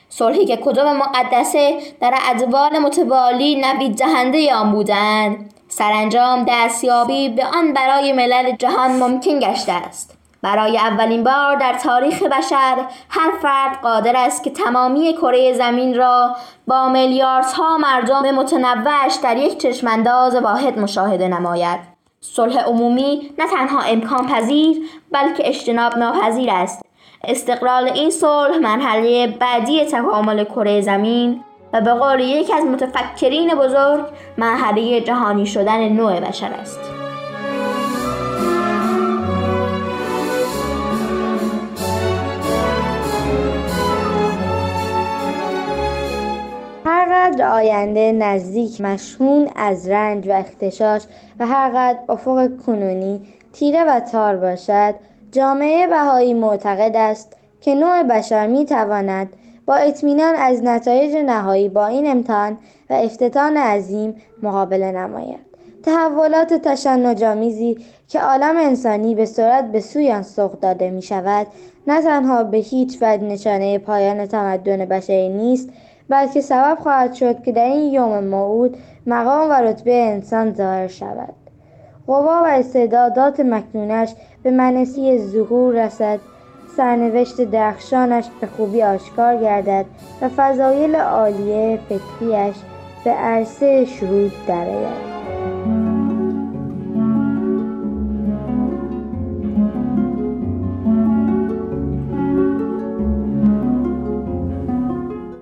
صلحی 0.09 0.45
که 0.45 0.57
کتب 0.57 0.87
مقدسه 0.87 1.77
در 2.01 2.13
ادوال 2.29 2.79
متوالی 2.79 3.55
نوید 3.55 3.97
دهنده 3.97 4.55
آن 4.55 4.71
بودند. 4.71 5.53
سرانجام 5.67 6.45
دستیابی 6.47 7.29
به 7.29 7.45
آن 7.45 7.73
برای 7.73 8.13
ملل 8.13 8.55
جهان 8.55 8.91
ممکن 8.91 9.39
گشته 9.39 9.71
است. 9.71 10.17
برای 10.41 10.77
اولین 10.77 11.23
بار 11.23 11.55
در 11.55 11.73
تاریخ 11.73 12.23
بشر 12.23 12.75
هر 13.09 13.31
فرد 13.41 13.81
قادر 13.81 14.13
است 14.15 14.43
که 14.43 14.49
تمامی 14.49 15.13
کره 15.13 15.53
زمین 15.53 15.97
را 15.97 16.35
با 16.67 16.89
میلیاردها 16.89 17.77
مردم 17.77 18.31
متنوعش 18.31 19.15
در 19.23 19.37
یک 19.37 19.57
چشمانداز 19.57 20.35
واحد 20.35 20.79
مشاهده 20.79 21.27
نماید. 21.27 21.79
صلح 22.21 22.59
عمومی 22.59 23.31
نه 23.39 23.47
تنها 23.47 23.81
امکان 23.81 24.27
پذیر 24.27 24.77
بلکه 25.11 25.47
اجتناب 25.47 25.97
ناپذیر 25.97 26.49
است. 26.51 26.86
استقلال 27.27 27.89
این 27.89 28.09
صلح 28.09 28.57
مرحله 28.57 29.27
بعدی 29.27 29.85
تکامل 29.85 30.43
کره 30.43 30.81
زمین 30.81 31.43
و 31.73 31.81
به 31.81 31.93
قول 31.93 32.19
یکی 32.19 32.53
از 32.53 32.63
متفکرین 32.65 33.55
بزرگ 33.55 34.05
مرحله 34.37 35.01
جهانی 35.01 35.45
شدن 35.45 35.89
نوع 35.89 36.19
بشر 36.19 36.51
است. 36.61 36.79
هرقدر 46.85 47.47
آینده 47.47 48.11
نزدیک 48.11 48.81
مشهون 48.81 49.49
از 49.55 49.89
رنج 49.89 50.27
و 50.27 50.31
اختشاش 50.31 51.01
و 51.39 51.47
هرقدر 51.47 51.99
افق 52.09 52.49
کنونی 52.65 53.21
تیره 53.53 53.83
و 53.83 53.99
تار 53.99 54.35
باشد 54.35 54.95
جامعه 55.31 55.87
بهایی 55.87 56.33
معتقد 56.33 56.95
است 56.95 57.37
که 57.61 57.75
نوع 57.75 58.03
بشر 58.03 58.47
می 58.47 58.65
تواند 58.65 59.29
با 59.65 59.75
اطمینان 59.75 60.35
از 60.35 60.63
نتایج 60.63 61.15
نهایی 61.15 61.69
با 61.69 61.87
این 61.87 62.11
امتحان 62.11 62.57
و 62.89 62.93
افتتان 62.93 63.57
عظیم 63.57 64.15
مقابله 64.43 64.91
نماید. 64.91 65.47
تحولات 65.83 66.53
تشنجآمیزی 66.53 67.77
که 68.07 68.19
عالم 68.19 68.57
انسانی 68.57 69.15
به 69.15 69.25
سرعت 69.25 69.71
به 69.71 69.79
سوی 69.79 70.11
آن 70.11 70.23
سوق 70.23 70.59
داده 70.59 70.89
می 70.89 71.01
شود 71.01 71.47
نه 71.87 72.01
تنها 72.01 72.43
به 72.43 72.57
هیچ 72.57 72.97
وجه 73.01 73.23
نشانه 73.23 73.79
پایان 73.79 74.25
تمدن 74.25 74.85
بشری 74.85 75.29
نیست 75.29 75.69
بلکه 76.09 76.41
سبب 76.41 76.77
خواهد 76.79 77.13
شد 77.13 77.43
که 77.43 77.51
در 77.51 77.65
این 77.65 77.93
یوم 77.93 78.23
موعود 78.23 78.77
مقام 79.07 79.49
و 79.49 79.53
رتبه 79.53 79.93
انسان 79.93 80.53
ظاهر 80.53 80.87
شود. 80.87 81.46
قوا 82.07 82.41
و 82.43 82.47
استعدادات 82.47 83.39
مکنونش 83.39 84.15
به 84.43 84.51
منسی 84.51 85.19
ظهور 85.19 85.85
رسد. 85.85 86.19
سرنوشت 86.77 87.41
درخشانش 87.41 88.25
به 88.41 88.47
خوبی 88.47 88.83
آشکار 88.83 89.37
گردد 89.37 89.85
و 90.21 90.29
فضایل 90.29 90.95
عالیه 90.95 91.79
فکریش 91.89 92.55
به 93.03 93.11
عرصه 93.11 93.85
شهود 93.85 94.31
درآید. 94.47 95.16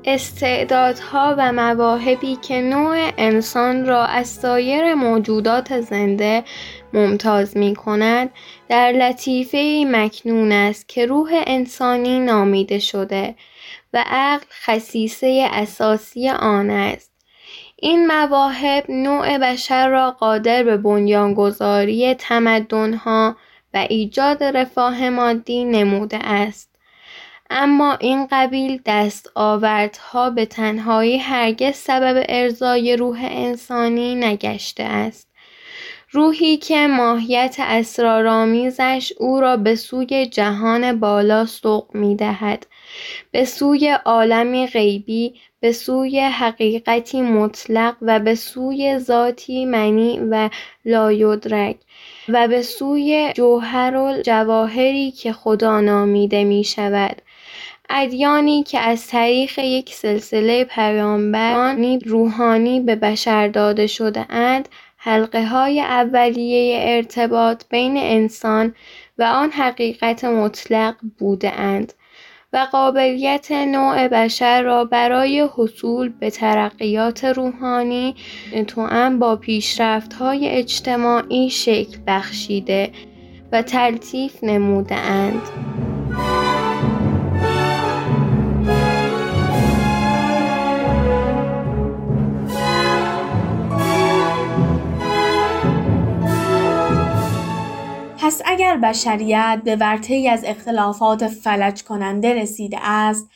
استعدادها 0.08 1.36
و 1.38 1.52
مواهبی 1.52 2.36
که 2.36 2.62
نوع 2.62 3.12
انسان 3.18 3.86
را 3.86 4.06
از 4.06 4.28
سایر 4.28 4.94
موجودات 4.94 5.82
زنده 5.82 6.44
ممتاز 6.94 7.58
می 7.58 7.76
کند 7.76 8.30
در 8.70 8.92
لطیفه 8.92 9.86
مکنون 9.88 10.52
است 10.52 10.90
که 10.90 11.06
روح 11.06 11.44
انسانی 11.48 12.20
نامیده 12.20 12.80
شده 12.80 13.36
و 13.94 14.04
عقل 14.08 14.46
خصیصه 14.66 15.48
اساسی 15.52 16.30
آن 16.30 16.70
است. 16.70 17.12
این 17.76 18.08
مواهب 18.08 18.92
نوع 18.92 19.38
بشر 19.38 19.90
را 19.90 20.12
قادر 20.12 20.64
به 20.64 20.78
بنیانگذاری 20.78 22.14
تمدنها 22.14 23.36
و 23.74 23.78
ایجاد 23.90 24.44
رفاه 24.44 25.10
مادی 25.10 25.66
نموده 25.66 26.18
است. 26.18 26.75
اما 27.58 27.94
این 27.94 28.28
قبیل 28.32 28.82
دستاوردها 28.86 30.30
به 30.30 30.46
تنهایی 30.46 31.18
هرگز 31.18 31.76
سبب 31.76 32.26
ارزای 32.30 32.96
روح 32.96 33.20
انسانی 33.32 34.16
نگشته 34.16 34.84
است. 34.84 35.28
روحی 36.12 36.58
که 36.58 36.88
ماهیت 36.88 37.56
اسرارآمیزش 37.60 39.14
او 39.20 39.40
را 39.40 39.58
به 39.58 39.76
سوی 39.76 40.26
جهان 40.26 41.00
بالا 41.00 41.46
سوق 41.46 41.96
می 41.96 42.16
دهد 42.16 42.68
به 43.32 43.46
سوی 43.46 43.98
عالمی 44.06 44.68
غیبی 44.68 45.34
به 45.60 45.72
سوی 45.72 46.20
حقیقتی 46.20 47.22
مطلق 47.22 47.96
و 48.02 48.20
به 48.20 48.36
سوی 48.36 49.00
ذاتی 49.00 49.66
منی 49.66 50.20
و 50.20 50.50
لایدرک 50.86 51.76
و 52.30 52.48
به 52.48 52.62
سوی 52.62 53.34
جوهر 53.36 53.96
و 53.96 54.22
جواهری 54.22 55.12
که 55.12 55.34
خدا 55.34 55.82
نامیده 55.82 56.44
می 56.44 56.64
شود 56.64 57.22
ادیانی 57.90 58.64
که 58.64 58.80
از 58.80 59.08
طریق 59.08 59.60
یک 59.60 59.94
سلسله 59.94 60.64
پیامبرانی 60.64 62.00
روحانی 62.00 62.80
به 62.80 62.96
بشر 62.96 63.48
داده 63.48 63.88
شده 63.88 64.26
اند 64.30 64.70
حلقه 64.98 65.46
های 65.46 65.82
اولیه 65.82 66.78
ارتباط 66.82 67.64
بین 67.70 67.98
انسان 67.98 68.76
و 69.18 69.24
آن 69.24 69.52
حقیقت 69.52 70.26
مطلق 70.26 70.96
بوده 71.20 71.60
اند 71.60 71.94
و 72.54 72.68
قابلیت 72.72 73.52
نوع 73.52 74.08
بشر 74.08 74.62
را 74.62 74.86
برای 74.86 75.50
حصول 75.56 76.10
به 76.10 76.30
ترقیات 76.30 77.26
روحانی 77.26 78.16
توأم 78.68 79.20
با 79.20 79.36
پیشرفت 79.36 80.14
های 80.14 80.50
اجتماعی 80.50 81.50
شکل 81.50 81.98
بخشیده 82.08 82.92
و 83.52 83.62
تلطیف 83.62 84.44
نموده 84.44 84.96
اند. 84.96 85.42
پس 98.26 98.42
اگر 98.46 98.78
بشریت 98.78 99.62
به 99.64 99.76
ورطه 99.76 100.30
از 100.32 100.44
اختلافات 100.46 101.28
فلج 101.28 101.84
کننده 101.84 102.34
رسیده 102.34 102.78
است 102.82 103.30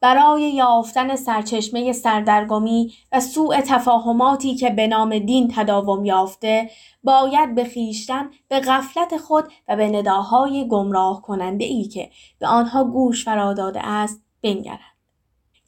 برای 0.00 0.42
یافتن 0.42 1.16
سرچشمه 1.16 1.92
سردرگمی 1.92 2.92
و 3.12 3.20
سوء 3.20 3.60
تفاهماتی 3.60 4.54
که 4.54 4.70
به 4.70 4.86
نام 4.86 5.18
دین 5.18 5.52
تداوم 5.56 6.04
یافته 6.04 6.70
باید 7.04 7.54
به 7.54 7.64
خیشتن 7.64 8.30
به 8.48 8.60
غفلت 8.60 9.16
خود 9.16 9.44
و 9.68 9.76
به 9.76 9.88
نداهای 9.88 10.68
گمراه 10.68 11.22
کننده 11.22 11.64
ای 11.64 11.84
که 11.84 12.10
به 12.38 12.46
آنها 12.46 12.84
گوش 12.84 13.24
فرا 13.24 13.52
داده 13.52 13.86
است 13.86 14.22
بنگرد. 14.42 14.89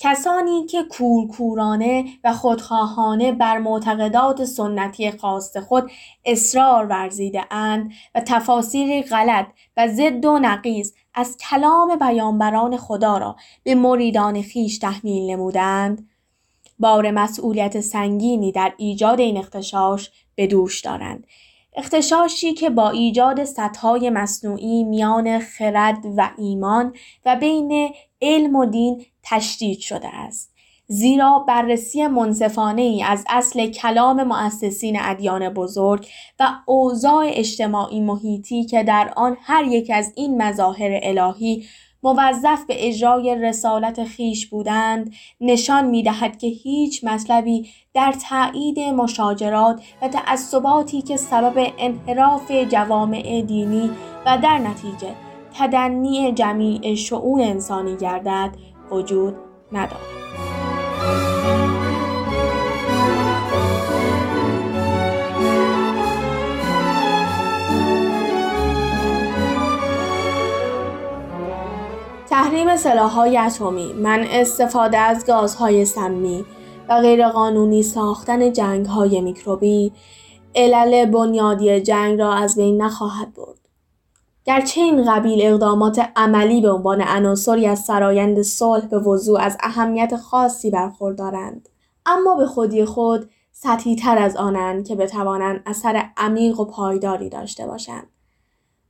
کسانی 0.05 0.67
که 0.67 0.83
کورکورانه 0.83 2.05
و 2.25 2.33
خودخواهانه 2.33 3.33
بر 3.33 3.59
معتقدات 3.59 4.45
سنتی 4.45 5.11
خاص 5.11 5.57
خود 5.57 5.91
اصرار 6.25 6.87
ورزیده 6.87 7.55
اند 7.55 7.93
و 8.15 8.21
تفاسیر 8.21 9.03
غلط 9.03 9.47
و 9.77 9.88
ضد 9.88 10.25
و 10.25 10.38
نقیز 10.38 10.95
از 11.15 11.37
کلام 11.37 11.97
بیانبران 11.97 12.77
خدا 12.77 13.19
را 13.19 13.37
به 13.62 13.75
مریدان 13.75 14.43
خیش 14.43 14.79
تحمیل 14.79 15.31
نمودند 15.31 16.09
بار 16.79 17.11
مسئولیت 17.11 17.81
سنگینی 17.81 18.53
در 18.53 18.73
ایجاد 18.77 19.21
این 19.21 19.37
اختشاش 19.37 20.11
به 20.35 20.47
دوش 20.47 20.81
دارند. 20.81 21.27
اختشاشی 21.77 22.55
که 22.55 22.71
با 22.71 22.91
ایجاد 22.91 23.45
سطحهای 23.45 24.11
مصنوعی 24.11 24.85
میان 24.85 25.38
خرد 25.38 25.99
و 26.17 26.31
ایمان 26.38 26.95
و 27.27 27.37
بین 27.37 27.95
علم 28.23 28.57
و 28.57 28.67
دین 28.67 29.05
تشدید 29.23 29.79
شده 29.79 30.09
است. 30.09 30.53
زیرا 30.87 31.45
بررسی 31.49 32.07
منصفانه 32.07 32.83
ای 32.83 33.03
از 33.03 33.25
اصل 33.29 33.67
کلام 33.67 34.23
مؤسسین 34.23 34.99
ادیان 35.01 35.49
بزرگ 35.49 36.07
و 36.41 36.49
اوضاع 36.67 37.25
اجتماعی 37.29 38.01
محیطی 38.01 38.65
که 38.65 38.83
در 38.83 39.13
آن 39.17 39.37
هر 39.41 39.65
یک 39.65 39.91
از 39.95 40.13
این 40.17 40.43
مظاهر 40.43 41.01
الهی 41.03 41.65
موظف 42.03 42.65
به 42.69 42.89
اجرای 42.89 43.35
رسالت 43.35 44.05
خیش 44.05 44.47
بودند 44.47 45.15
نشان 45.41 45.87
می 45.87 46.03
دهد 46.03 46.39
که 46.39 46.47
هیچ 46.47 47.05
مطلبی 47.05 47.69
در 47.95 48.15
تایید 48.31 48.79
مشاجرات 48.79 49.83
و 50.03 50.09
تعصباتی 50.09 51.03
که 51.03 51.17
سبب 51.17 51.73
انحراف 51.79 52.51
جوامع 52.51 53.43
دینی 53.43 53.91
و 54.27 54.39
در 54.43 54.59
نتیجه 54.59 55.32
تدنی 55.59 56.33
جمیع 56.33 56.95
شعون 56.95 57.41
انسانی 57.41 57.97
گردد 57.97 58.51
وجود 58.91 59.35
ندارد. 59.73 60.01
تحریم 72.31 72.77
سلاح‌های 72.77 73.38
اتمی، 73.38 73.93
من 73.93 74.27
استفاده 74.31 74.99
از 74.99 75.27
گازهای 75.27 75.85
سمی 75.85 76.45
و 76.88 77.01
غیرقانونی 77.01 77.83
ساختن 77.83 78.53
جنگ‌های 78.53 79.21
میکروبی 79.21 79.93
علل 80.55 81.05
بنیادی 81.05 81.81
جنگ 81.81 82.19
را 82.19 82.33
از 82.35 82.57
بین 82.57 82.83
نخواهد 82.83 83.35
برد. 83.35 83.62
گرچه 84.44 84.81
این 84.81 85.14
قبیل 85.14 85.38
اقدامات 85.42 86.11
عملی 86.16 86.61
به 86.61 86.70
عنوان 86.70 87.00
عناصری 87.00 87.66
از 87.66 87.78
سرایند 87.78 88.42
صلح 88.42 88.87
به 88.87 88.98
وضوع 88.98 89.40
از 89.40 89.57
اهمیت 89.61 90.16
خاصی 90.16 90.70
برخوردارند 90.70 91.68
اما 92.07 92.35
به 92.35 92.46
خودی 92.46 92.85
خود 92.85 93.31
سطحی 93.52 93.96
تر 93.96 94.18
از 94.18 94.37
آنند 94.37 94.87
که 94.87 94.94
بتوانند 94.94 95.62
اثر 95.66 96.05
عمیق 96.16 96.61
و 96.61 96.64
پایداری 96.64 97.28
داشته 97.28 97.66
باشند. 97.66 98.07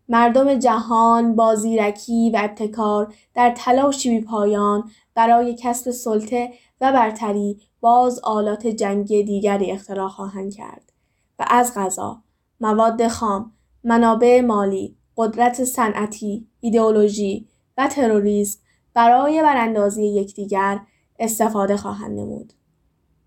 مردم 0.09 0.59
جهان 0.59 1.37
با 1.37 1.55
زیرکی 1.55 2.31
و 2.31 2.39
ابتکار 2.41 3.15
در 3.35 3.55
تلاشی 3.57 4.11
بی 4.11 4.21
پایان 4.21 4.91
برای 5.15 5.55
کسب 5.55 5.91
سلطه 5.91 6.53
و 6.81 6.93
برتری 6.93 7.61
باز 7.81 8.21
آلات 8.25 8.67
جنگی 8.67 9.23
دیگری 9.23 9.71
اختراع 9.71 10.09
خواهند 10.09 10.55
کرد 10.55 10.93
و 11.39 11.45
از 11.49 11.73
غذا 11.77 12.23
مواد 12.61 13.09
خام 13.09 13.53
منابع 13.85 14.41
مالی 14.41 14.97
قدرت 15.17 15.65
صنعتی 15.65 16.47
ایدئولوژی 16.61 17.49
و 17.79 17.89
تروریسم 17.89 18.61
برای 18.95 19.43
براندازی 19.43 20.07
یکدیگر 20.07 20.81
استفاده 21.19 21.77
خواهند 21.77 22.19
نمود 22.19 22.53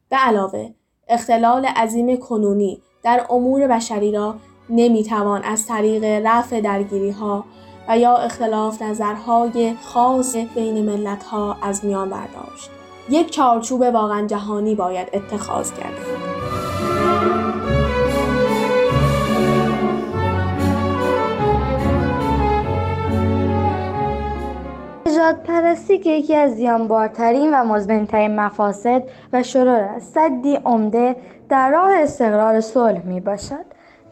به 0.09 0.15
علاوه 0.15 0.73
اختلال 1.07 1.65
عظیم 1.65 2.17
کنونی 2.17 2.81
در 3.03 3.25
امور 3.29 3.67
بشری 3.67 4.11
را 4.11 4.35
نمی‌توان 4.69 5.43
از 5.43 5.67
طریق 5.67 6.03
رفع 6.03 6.61
درگیری 6.61 7.11
ها 7.11 7.45
و 7.87 7.97
یا 7.99 8.17
اختلاف 8.17 8.81
نظرهای 8.81 9.75
خاص 9.81 10.35
بین 10.35 10.85
ملت 10.85 11.23
ها 11.23 11.57
از 11.61 11.85
میان 11.85 12.09
برداشت. 12.09 12.69
یک 13.09 13.29
چارچوب 13.29 13.81
واقعا 13.81 14.27
جهانی 14.27 14.75
باید 14.75 15.07
اتخاذ 15.13 15.71
کرد. 15.73 16.34
نجات 25.15 25.43
پرستی 25.43 25.97
که 25.97 26.09
یکی 26.09 26.35
از 26.35 26.55
زیانبارترین 26.55 27.53
و 27.53 27.63
مزمنترین 27.63 28.39
مفاسد 28.39 29.03
و 29.33 29.43
شرور 29.43 29.79
است. 29.79 30.13
صدی 30.13 30.55
عمده 30.55 31.15
در 31.49 31.71
راه 31.71 31.91
استقرار 31.93 32.61
صلح 32.61 33.05
می 33.05 33.19
باشد 33.19 33.65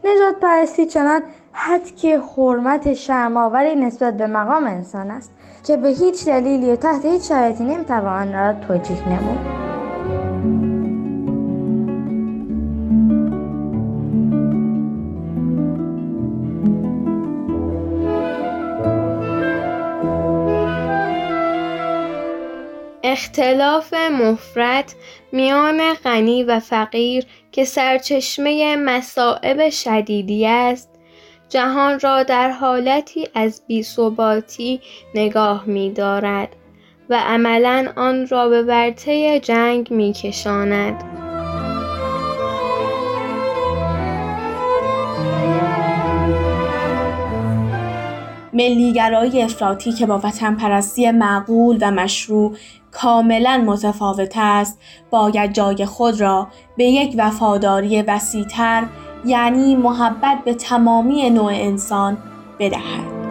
نجات 0.04 0.40
پرستی 0.40 0.86
چنان 0.86 1.22
حد 1.52 1.84
که 1.96 2.20
حرمت 2.36 2.94
شرماوری 2.94 3.74
نسبت 3.74 4.16
به 4.16 4.26
مقام 4.26 4.64
انسان 4.64 5.10
است 5.10 5.32
که 5.66 5.76
به 5.76 5.88
هیچ 5.88 6.26
دلیلی 6.26 6.72
و 6.72 6.76
تحت 6.76 7.04
هیچ 7.04 7.28
شرایطی 7.28 7.64
نمی‌توان 7.64 8.32
را 8.32 8.52
توجیه 8.52 9.08
نمود. 9.08 9.73
اختلاف 23.14 23.94
مفرد 23.94 24.92
میان 25.32 25.94
غنی 25.94 26.42
و 26.44 26.60
فقیر 26.60 27.24
که 27.52 27.64
سرچشمه 27.64 28.76
مصائب 28.76 29.70
شدیدی 29.70 30.46
است 30.46 30.90
جهان 31.48 32.00
را 32.00 32.22
در 32.22 32.50
حالتی 32.50 33.28
از 33.34 33.62
بیثباتی 33.66 34.80
نگاه 35.14 35.64
می 35.66 35.92
دارد 35.92 36.56
و 37.10 37.14
عملا 37.14 37.92
آن 37.96 38.26
را 38.26 38.48
به 38.48 38.62
ورطه 38.62 39.40
جنگ 39.40 39.90
می 39.90 40.12
کشاند. 40.12 41.23
ملیگرایی 48.54 49.42
افراطی 49.42 49.92
که 49.92 50.06
با 50.06 50.20
وطن 50.24 50.54
پرستی 50.54 51.10
معقول 51.10 51.78
و 51.80 51.90
مشروع 51.90 52.56
کاملا 52.90 53.64
متفاوت 53.66 54.32
است 54.36 54.78
باید 55.10 55.52
جای 55.52 55.86
خود 55.86 56.20
را 56.20 56.48
به 56.76 56.84
یک 56.84 57.14
وفاداری 57.18 58.02
وسیعتر 58.02 58.84
یعنی 59.24 59.76
محبت 59.76 60.38
به 60.44 60.54
تمامی 60.54 61.30
نوع 61.30 61.52
انسان 61.54 62.18
بدهد. 62.58 63.23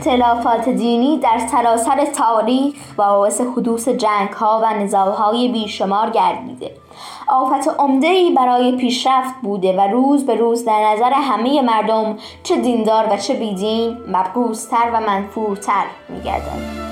اختلافات 0.00 0.68
دینی 0.68 1.18
در 1.18 1.38
سراسر 1.50 2.04
تاریخ 2.04 2.74
باعث 2.96 3.40
حدوث 3.40 3.88
جنگ 3.88 4.28
ها 4.28 4.60
و 4.64 4.74
نزاع 4.74 5.32
بیشمار 5.32 6.10
گردیده. 6.10 6.70
آفت 7.28 7.68
ای 8.02 8.34
برای 8.36 8.76
پیشرفت 8.76 9.34
بوده 9.42 9.72
و 9.72 9.80
روز 9.80 10.26
به 10.26 10.34
روز 10.34 10.64
در 10.64 10.92
نظر 10.92 11.12
همه 11.12 11.62
مردم 11.62 12.16
چه 12.42 12.56
دیندار 12.56 13.06
و 13.10 13.16
چه 13.16 13.34
بیدین 13.34 13.96
مبغوزتر 14.08 14.90
و 14.92 15.00
منفورتر 15.00 15.84
میگردد 16.08 16.89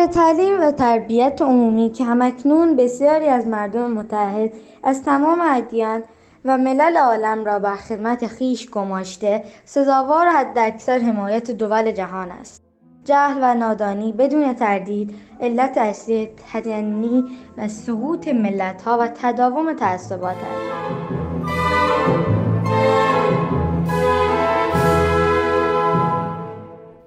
امر 0.00 0.12
تعلیم 0.12 0.60
و 0.60 0.70
تربیت 0.70 1.42
عمومی 1.42 1.90
که 1.90 2.04
همکنون 2.04 2.76
بسیاری 2.76 3.26
از 3.28 3.46
مردم 3.46 3.90
متحد 3.92 4.52
از 4.82 5.02
تمام 5.02 5.40
ادیان 5.40 6.02
و 6.44 6.58
ملل 6.58 6.96
عالم 6.96 7.44
را 7.44 7.58
بر 7.58 7.76
خدمت 7.76 8.26
خیش 8.26 8.70
گماشته 8.70 9.44
سزاوار 9.64 10.28
حداکثر 10.28 10.98
حمایت 10.98 11.50
دول 11.50 11.92
جهان 11.92 12.30
است. 12.30 12.62
جهل 13.04 13.38
و 13.42 13.54
نادانی 13.54 14.12
بدون 14.12 14.54
تردید 14.54 15.14
علت 15.40 15.78
اصلی 15.78 16.28
تدنی 16.52 17.24
و 17.58 17.68
سقوط 17.68 18.28
ملت 18.28 18.82
ها 18.82 18.98
و 19.00 19.08
تداوم 19.08 19.72
تعصبات 19.72 20.36
است. 20.36 20.70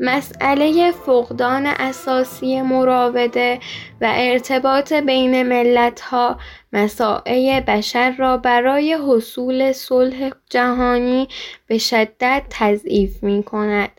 مسئله 0.04 0.92
فقدان 0.92 1.66
اساسی 1.66 2.62
مراوده 2.62 3.60
و 4.02 4.12
ارتباط 4.16 4.94
بین 4.94 5.44
ملت‌ها 5.44 6.38
مساعی 6.74 7.62
بشر 7.62 8.16
را 8.18 8.38
برای 8.38 8.94
حصول 8.94 9.72
صلح 9.72 10.30
جهانی 10.50 11.28
به 11.68 11.78
شدت 11.78 12.44
تضعیف 12.50 13.24
می 13.24 13.44
کند. 13.44 13.89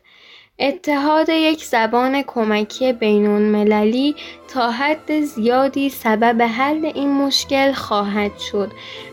اتحاد 0.59 1.29
یک 1.29 1.65
زبان 1.65 2.23
کمکی 2.23 2.93
بین 2.93 3.27
المللی 3.27 4.17
تا 4.49 4.71
حد 4.71 5.21
زیادی 5.21 5.89
سبب 5.89 6.43
حل 6.43 6.91
این 6.95 7.13
مشکل 7.13 7.73
خواهد 7.73 8.39
شد 8.39 8.71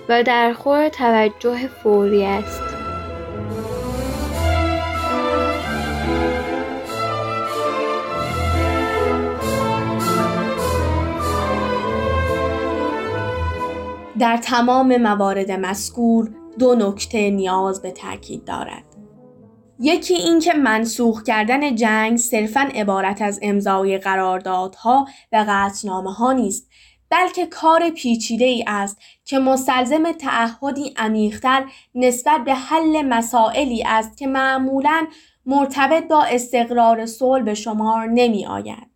و 0.09 0.23
در 0.23 0.53
خور 0.53 0.89
توجه 0.89 1.67
فوری 1.67 2.25
است. 2.25 2.80
در 14.21 14.37
تمام 14.37 14.97
موارد 14.97 15.51
مذکور 15.51 16.31
دو 16.59 16.75
نکته 16.75 17.29
نیاز 17.29 17.81
به 17.81 17.91
تاکید 17.91 18.45
دارد. 18.45 18.83
یکی 19.79 20.13
اینکه 20.13 20.53
منسوخ 20.53 21.23
کردن 21.23 21.75
جنگ 21.75 22.17
صرفا 22.17 22.69
عبارت 22.75 23.21
از 23.21 23.39
امضای 23.41 23.97
قراردادها 23.97 25.07
و 25.31 25.45
قطعنامه 25.49 26.13
ها 26.13 26.33
نیست 26.33 26.69
بلکه 27.09 27.45
کار 27.45 27.89
پیچیده 27.89 28.45
ای 28.45 28.63
است 28.67 29.01
که 29.25 29.39
مستلزم 29.39 30.11
تعهدی 30.11 30.93
عمیقتر 30.97 31.65
نسبت 31.95 32.43
به 32.45 32.53
حل 32.53 33.01
مسائلی 33.01 33.83
است 33.83 34.17
که 34.17 34.27
معمولا 34.27 35.07
مرتبط 35.45 36.07
با 36.07 36.23
استقرار 36.23 37.05
صلح 37.05 37.43
به 37.43 37.53
شمار 37.53 38.07
نمی 38.07 38.45
آید. 38.45 38.90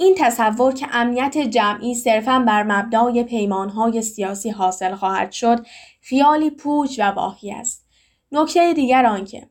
این 0.00 0.14
تصور 0.18 0.74
که 0.74 0.86
امنیت 0.92 1.38
جمعی 1.38 1.94
صرفا 1.94 2.38
بر 2.46 2.62
مبنای 2.62 3.24
پیمانهای 3.24 4.02
سیاسی 4.02 4.50
حاصل 4.50 4.94
خواهد 4.94 5.32
شد 5.32 5.66
خیالی 6.00 6.50
پوچ 6.50 6.98
و 6.98 7.02
واهی 7.02 7.52
است. 7.52 7.86
نکته 8.32 8.72
دیگر 8.72 9.06
آنکه 9.06 9.48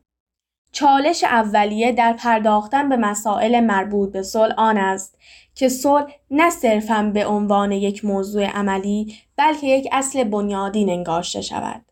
چالش 0.72 1.24
اولیه 1.24 1.92
در 1.92 2.12
پرداختن 2.12 2.88
به 2.88 2.96
مسائل 2.96 3.60
مربوط 3.60 4.12
به 4.12 4.22
صلح 4.22 4.54
آن 4.56 4.76
است 4.78 5.18
که 5.54 5.68
صلح 5.68 6.12
نه 6.30 6.50
صرفا 6.50 7.10
به 7.14 7.26
عنوان 7.26 7.72
یک 7.72 8.04
موضوع 8.04 8.44
عملی 8.44 9.14
بلکه 9.36 9.66
یک 9.66 9.88
اصل 9.92 10.24
بنیادین 10.24 10.90
انگاشته 10.90 11.40
شود. 11.40 11.84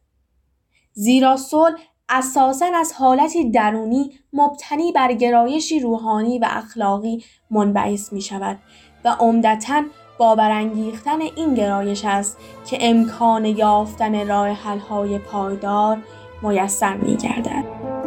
زیرا 0.92 1.36
صلح 1.36 1.78
اساسا 2.08 2.66
از 2.74 2.92
حالتی 2.92 3.50
درونی 3.50 4.10
مبتنی 4.32 4.92
بر 4.92 5.12
گرایشی 5.12 5.80
روحانی 5.80 6.38
و 6.38 6.46
اخلاقی 6.50 7.24
منبعث 7.50 8.12
می 8.12 8.20
شود 8.20 8.58
و 9.04 9.16
عمدتا 9.20 9.82
با 10.18 10.34
برانگیختن 10.34 11.20
این 11.20 11.54
گرایش 11.54 12.04
است 12.04 12.38
که 12.70 12.78
امکان 12.80 13.44
یافتن 13.44 14.28
راه 14.28 14.48
حل‌های 14.48 15.18
پایدار 15.18 15.98
میسر 16.42 16.96
می 16.96 17.16
گردد. 17.16 17.97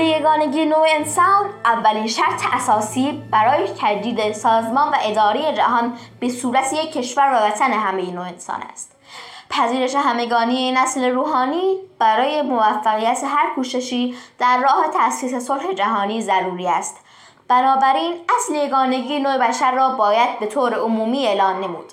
یگانگی 0.00 0.64
نوع 0.64 0.86
انسان 0.90 1.50
اولین 1.64 2.06
شرط 2.06 2.42
اساسی 2.52 3.22
برای 3.30 3.68
تجدید 3.80 4.32
سازمان 4.32 4.88
و 4.88 4.96
اداره 5.02 5.54
جهان 5.54 5.98
به 6.20 6.28
صورت 6.28 6.72
یک 6.72 6.92
کشور 6.92 7.32
و 7.32 7.46
وطن 7.46 7.72
همه 7.72 8.10
نوع 8.10 8.26
انسان 8.26 8.62
است. 8.72 8.96
پذیرش 9.50 9.94
همگانی 9.94 10.72
نسل 10.72 11.04
روحانی 11.04 11.76
برای 11.98 12.42
موفقیت 12.42 13.24
هر 13.24 13.54
کوششی 13.54 14.14
در 14.38 14.58
راه 14.58 14.88
تأسیس 14.94 15.34
صلح 15.34 15.72
جهانی 15.72 16.22
ضروری 16.22 16.68
است. 16.68 17.04
بنابراین 17.48 18.14
اصل 18.36 18.54
یگانگی 18.54 19.20
نوع 19.20 19.38
بشر 19.38 19.72
را 19.72 19.88
باید 19.88 20.38
به 20.38 20.46
طور 20.46 20.74
عمومی 20.74 21.26
اعلان 21.26 21.56
نمود. 21.56 21.91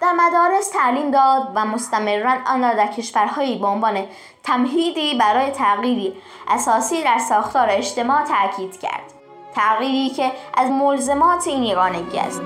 در 0.00 0.12
مدارس 0.12 0.70
تعلیم 0.70 1.10
داد 1.10 1.48
و 1.54 1.64
مستمرا 1.64 2.34
آن 2.46 2.62
را 2.62 2.74
در 2.74 2.86
کشورهایی 2.86 3.58
به 3.58 3.66
عنوان 3.66 4.04
تمهیدی 4.42 5.14
برای 5.14 5.50
تغییری 5.50 6.14
اساسی 6.48 7.02
در 7.04 7.18
ساختار 7.18 7.66
اجتماع 7.70 8.22
تاکید 8.24 8.80
کرد. 8.80 9.12
تغییری 9.54 10.10
که 10.14 10.32
از 10.54 10.70
ملزمات 10.70 11.46
این 11.46 11.62
یگانگی 11.62 12.18
است. 12.18 12.42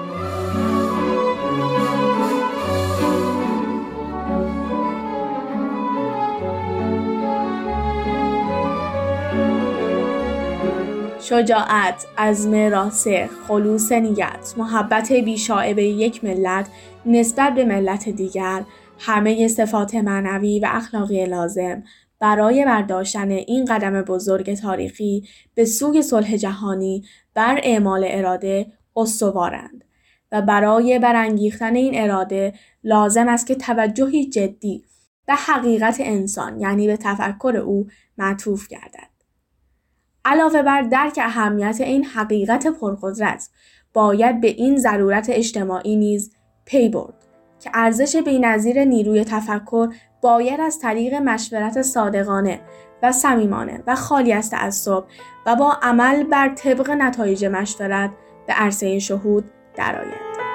شجاعت، 11.24 12.06
عزم 12.18 12.54
راسخ، 12.54 13.30
خلوص 13.48 13.92
نیت، 13.92 14.54
محبت 14.56 15.12
بیشاعبه 15.12 15.84
یک 15.84 16.24
ملت 16.24 16.68
نسبت 17.06 17.54
به 17.54 17.64
ملت 17.64 18.08
دیگر 18.08 18.64
همه 18.98 19.48
صفات 19.48 19.94
معنوی 19.94 20.60
و 20.60 20.66
اخلاقی 20.70 21.26
لازم. 21.26 21.82
برای 22.20 22.64
برداشتن 22.64 23.30
این 23.30 23.64
قدم 23.64 24.02
بزرگ 24.02 24.54
تاریخی 24.54 25.28
به 25.54 25.64
سوی 25.64 26.02
صلح 26.02 26.36
جهانی 26.36 27.04
بر 27.34 27.60
اعمال 27.62 28.04
اراده 28.08 28.66
استوارند 28.96 29.84
و 30.32 30.42
برای 30.42 30.98
برانگیختن 30.98 31.74
این 31.74 32.02
اراده 32.02 32.52
لازم 32.84 33.28
است 33.28 33.46
که 33.46 33.54
توجهی 33.54 34.28
جدی 34.28 34.84
به 35.26 35.34
حقیقت 35.34 35.96
انسان 36.00 36.60
یعنی 36.60 36.86
به 36.86 36.96
تفکر 36.96 37.56
او 37.64 37.86
معطوف 38.18 38.68
گردد. 38.68 39.11
علاوه 40.24 40.62
بر 40.62 40.82
درک 40.82 41.18
اهمیت 41.22 41.80
این 41.80 42.04
حقیقت 42.04 42.66
پرقدرت 42.66 43.48
باید 43.92 44.40
به 44.40 44.48
این 44.48 44.76
ضرورت 44.76 45.26
اجتماعی 45.30 45.96
نیز 45.96 46.32
پی 46.64 46.88
برد 46.88 47.14
که 47.60 47.70
ارزش 47.74 48.16
بینظیر 48.16 48.84
نیروی 48.84 49.24
تفکر 49.24 49.94
باید 50.22 50.60
از 50.60 50.78
طریق 50.78 51.14
مشورت 51.14 51.82
صادقانه 51.82 52.60
و 53.02 53.12
صمیمانه 53.12 53.82
و 53.86 53.94
خالی 53.94 54.32
از 54.32 54.50
تعصب 54.50 55.04
و 55.46 55.56
با 55.56 55.72
عمل 55.82 56.22
بر 56.22 56.48
طبق 56.48 56.90
نتایج 56.90 57.44
مشورت 57.44 58.10
به 58.46 58.52
عرصه 58.52 58.98
شهود 58.98 59.44
درآید. 59.76 60.51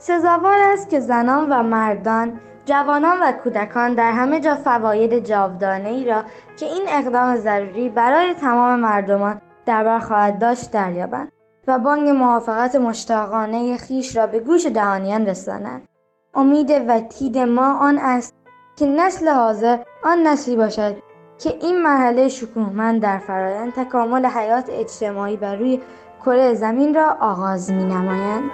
سزاوار 0.00 0.58
است 0.72 0.90
که 0.90 1.00
زنان 1.00 1.52
و 1.52 1.62
مردان 1.62 2.40
جوانان 2.64 3.22
و 3.22 3.32
کودکان 3.32 3.94
در 3.94 4.12
همه 4.12 4.40
جا 4.40 4.54
فواید 4.54 5.24
جاودانه 5.24 5.88
ای 5.88 6.04
را 6.04 6.22
که 6.56 6.66
این 6.66 6.82
اقدام 6.88 7.36
ضروری 7.36 7.88
برای 7.88 8.34
تمام 8.34 8.80
مردمان 8.80 9.40
در 9.66 9.84
بر 9.84 9.98
خواهد 9.98 10.38
داشت 10.38 10.70
دریابند 10.70 11.32
و 11.66 11.78
بانگ 11.78 12.08
موافقت 12.08 12.76
مشتاقانه 12.76 13.76
خیش 13.76 14.16
را 14.16 14.26
به 14.26 14.40
گوش 14.40 14.66
دهانیان 14.66 15.26
رسانند 15.26 15.88
امید 16.34 16.70
وتید 16.88 17.38
ما 17.38 17.78
آن 17.78 17.98
است 17.98 18.34
که 18.76 18.86
نسل 18.86 19.28
حاضر 19.28 19.78
آن 20.04 20.26
نسلی 20.26 20.56
باشد 20.56 20.96
که 21.38 21.58
این 21.62 21.82
مرحله 21.82 22.28
شکوهمند 22.28 23.02
در 23.02 23.18
فرایند 23.18 23.72
تکامل 23.72 24.26
حیات 24.26 24.70
اجتماعی 24.70 25.36
بر 25.36 25.56
روی 25.56 25.80
کره 26.24 26.54
زمین 26.54 26.94
را 26.94 27.16
آغاز 27.20 27.72
می 27.72 27.84
نمایند. 27.84 28.50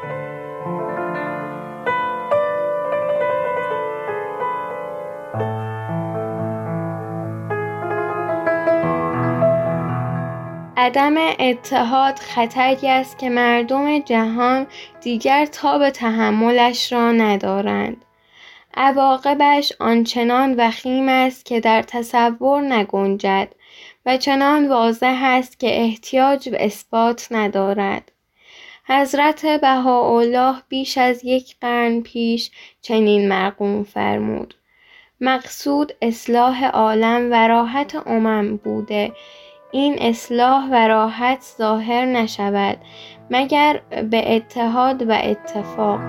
عدم 10.79 11.15
اتحاد 11.39 12.19
خطری 12.19 12.89
است 12.89 13.19
که 13.19 13.31
مردم 13.31 13.99
جهان 13.99 14.67
دیگر 15.01 15.47
تا 15.47 15.79
به 15.79 15.91
تحملش 15.91 16.93
را 16.93 17.13
ندارند. 17.13 18.05
عواقبش 18.75 19.73
آنچنان 19.81 20.55
وخیم 20.59 21.09
است 21.09 21.45
که 21.45 21.61
در 21.61 21.83
تصور 21.83 22.63
نگنجد 22.63 23.49
و 24.07 24.17
چنان 24.17 24.69
واضح 24.69 25.21
است 25.23 25.61
که 25.61 25.83
احتیاج 25.83 26.49
به 26.49 26.65
اثبات 26.65 27.29
ندارد. 27.31 28.13
حضرت 28.85 29.47
بهاءالله 29.47 30.57
بیش 30.69 30.99
از 30.99 31.25
یک 31.25 31.57
قرن 31.61 32.01
پیش 32.01 32.51
چنین 32.83 33.29
مرقوم 33.29 33.85
فرمود. 33.85 34.55
مقصود 35.21 35.93
اصلاح 36.03 36.65
عالم 36.65 37.29
و 37.33 37.49
راحت 37.49 38.07
امم 38.07 38.57
بوده 38.57 39.13
این 39.71 39.97
اصلاح 40.01 40.69
و 40.71 40.89
راحت 40.89 41.55
ظاهر 41.59 42.05
نشود 42.05 42.79
مگر 43.31 43.81
به 44.11 44.37
اتحاد 44.37 45.03
و 45.09 45.21
اتفاق 45.25 46.01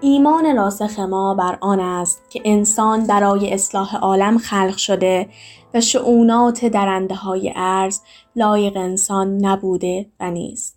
ایمان 0.00 0.56
راسخ 0.56 0.98
ما 0.98 1.34
بر 1.34 1.58
آن 1.60 1.80
است 1.80 2.30
که 2.30 2.42
انسان 2.44 3.06
برای 3.06 3.54
اصلاح 3.54 3.96
عالم 3.96 4.38
خلق 4.38 4.76
شده 4.76 5.28
و 5.74 5.80
شعونات 5.80 6.64
درنده 6.64 7.14
های 7.14 7.52
ارز 7.56 8.00
لایق 8.36 8.76
انسان 8.76 9.44
نبوده 9.44 10.06
و 10.20 10.30
نیست. 10.30 10.75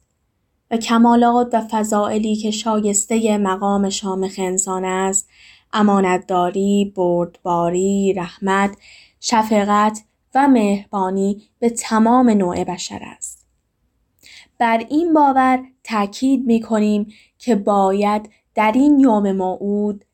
و 0.72 0.78
کمالات 0.78 1.50
و 1.54 1.62
فضائلی 1.72 2.36
که 2.36 2.52
شایسته 2.52 3.38
مقام 3.38 3.90
شامخ 3.90 4.36
انسان 4.38 4.86
است 4.86 5.30
امانتداری، 5.74 6.94
بردباری، 6.96 8.14
رحمت، 8.14 8.78
شفقت 9.20 10.02
و 10.36 10.48
مهربانی 10.48 11.44
به 11.60 11.70
تمام 11.70 12.30
نوع 12.30 12.64
بشر 12.64 13.00
است. 13.04 13.46
بر 14.58 14.86
این 14.90 15.14
باور 15.14 15.64
تاکید 15.84 16.46
می 16.46 16.62
کنیم 16.62 17.08
که 17.38 17.56
باید 17.56 18.30
در 18.56 18.72
این 18.76 19.00
یوم 19.00 19.32
موعود 19.32 20.06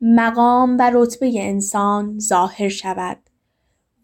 مقام 0.00 0.78
و 0.78 0.90
رتبه 0.94 1.32
انسان 1.36 2.18
ظاهر 2.18 2.68
شود. 2.68 3.18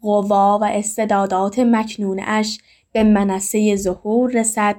قوا 0.01 0.59
و 0.61 0.63
استعدادات 0.63 1.59
مکنونش 1.59 2.59
به 2.91 3.03
منصه 3.03 3.75
ظهور 3.75 4.31
رسد 4.31 4.75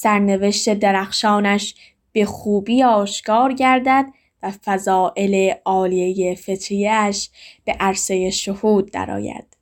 سرنوشت 0.00 0.74
درخشانش 0.74 1.74
به 2.12 2.24
خوبی 2.24 2.82
آشکار 2.82 3.52
گردد 3.52 4.06
و 4.42 4.50
فضائل 4.64 5.54
عالیه 5.64 6.34
فطریش 6.34 7.30
به 7.64 7.72
عرصه 7.72 8.30
شهود 8.30 8.90
درآید 8.90 9.56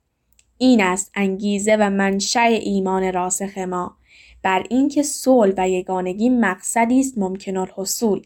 این 0.57 0.81
است 0.81 1.11
انگیزه 1.15 1.75
و 1.75 1.89
منشأ 1.89 2.39
ایمان 2.39 3.13
راسخ 3.13 3.57
ما 3.57 3.97
بر 4.43 4.63
اینکه 4.69 5.03
صلح 5.03 5.53
و 5.57 5.69
یگانگی 5.69 6.29
مقصدی 6.29 6.99
است 6.99 7.17
ممکن 7.17 7.57
الحصول 7.57 8.21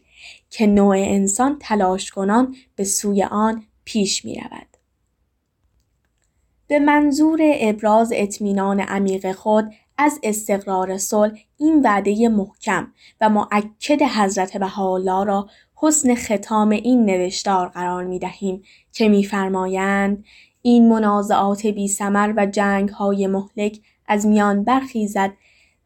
که 0.50 0.66
نوع 0.66 0.96
انسان 0.98 1.58
تلاش 1.60 2.10
کنان 2.10 2.56
به 2.76 2.84
سوی 2.84 3.22
آن 3.22 3.64
پیش 3.84 4.24
می 4.24 4.34
رود. 4.34 4.76
به 6.66 6.78
منظور 6.78 7.40
ابراز 7.42 8.12
اطمینان 8.14 8.80
عمیق 8.80 9.32
خود 9.32 9.74
از 10.02 10.20
استقرار 10.22 10.98
صلح 10.98 11.38
این 11.58 11.82
وعده 11.82 12.28
محکم 12.28 12.92
و 13.20 13.28
معکد 13.28 14.02
حضرت 14.02 14.56
بهاءالله 14.56 15.24
را 15.24 15.48
حسن 15.74 16.14
ختام 16.14 16.68
این 16.68 17.04
نوشتار 17.04 17.68
قرار 17.68 18.04
می 18.04 18.18
دهیم 18.18 18.62
که 18.92 19.08
میفرمایند 19.08 20.24
این 20.62 20.88
منازعات 20.88 21.66
بی 21.66 21.88
سمر 21.88 22.34
و 22.36 22.46
جنگ 22.46 22.88
های 22.88 23.26
مهلک 23.26 23.80
از 24.06 24.26
میان 24.26 24.64
برخیزد 24.64 25.32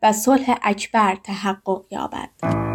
و 0.03 0.13
صلح 0.13 0.59
اکبر 0.63 1.17
تحقق 1.25 1.85
یابد. 1.91 2.66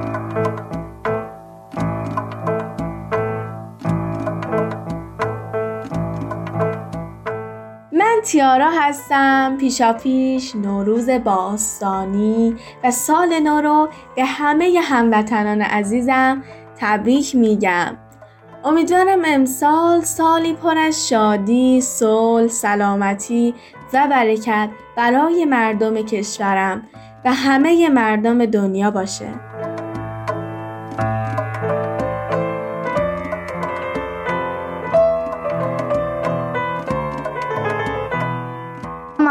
تیارا 8.24 8.70
هستم 8.80 9.58
پیشا 9.60 9.94
پیش 9.94 10.56
نوروز 10.56 11.10
باستانی 11.10 12.56
و 12.84 12.92
سال 12.92 13.40
نو 13.40 13.62
رو 13.62 13.90
به 14.16 14.26
همه 14.26 14.82
هموطنان 14.84 15.62
عزیزم 15.62 16.44
تبریک 16.78 17.36
میگم 17.36 17.98
امیدوارم 18.64 19.20
امسال 19.26 20.02
سالی 20.02 20.54
پر 20.54 20.78
از 20.78 21.10
شادی، 21.10 21.82
صلح، 21.82 22.48
سلامتی 22.48 23.54
و 23.94 24.08
برکت 24.08 24.70
برای 24.98 25.46
مردم 25.46 25.96
کشورم 26.02 26.82
و 27.26 27.34
همه 27.34 27.90
مردم 27.90 28.46
دنیا 28.46 28.92
باشه. 28.92 29.28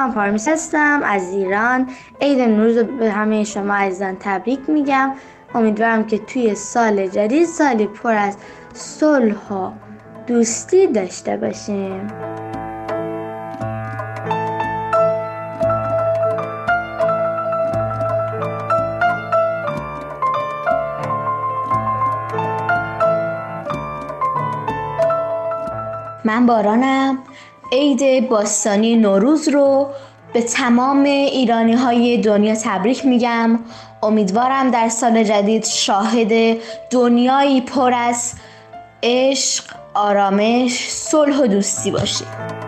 من 0.00 0.12
پارمیس 0.12 0.48
هستم 0.48 1.00
از 1.04 1.32
ایران. 1.32 1.88
عید 2.20 2.40
نوروز 2.40 2.76
به 2.78 3.10
همه 3.10 3.44
شما 3.44 3.74
عزیزان 3.74 4.16
تبریک 4.20 4.60
میگم. 4.70 5.12
امیدوارم 5.54 6.06
که 6.06 6.18
توی 6.18 6.54
سال 6.54 7.06
جدید 7.06 7.46
سالی 7.46 7.86
پر 7.86 8.14
از 8.14 8.36
صلح 8.74 9.52
و 9.52 9.70
دوستی 10.26 10.86
داشته 10.86 11.36
باشیم. 11.36 12.06
من 26.24 26.46
بارانم. 26.46 27.18
عید 27.72 28.28
باستانی 28.28 28.96
نوروز 28.96 29.48
رو 29.48 29.86
به 30.32 30.42
تمام 30.42 31.02
ایرانی 31.02 31.72
های 31.74 32.18
دنیا 32.18 32.54
تبریک 32.54 33.06
میگم. 33.06 33.58
امیدوارم 34.02 34.70
در 34.70 34.88
سال 34.88 35.24
جدید 35.24 35.64
شاهد 35.64 36.58
دنیایی 36.90 37.60
پر 37.60 37.94
از 37.94 38.32
عشق، 39.02 39.64
آرامش، 39.94 40.90
صلح 40.90 41.42
و 41.42 41.46
دوستی 41.46 41.90
باشید. 41.90 42.59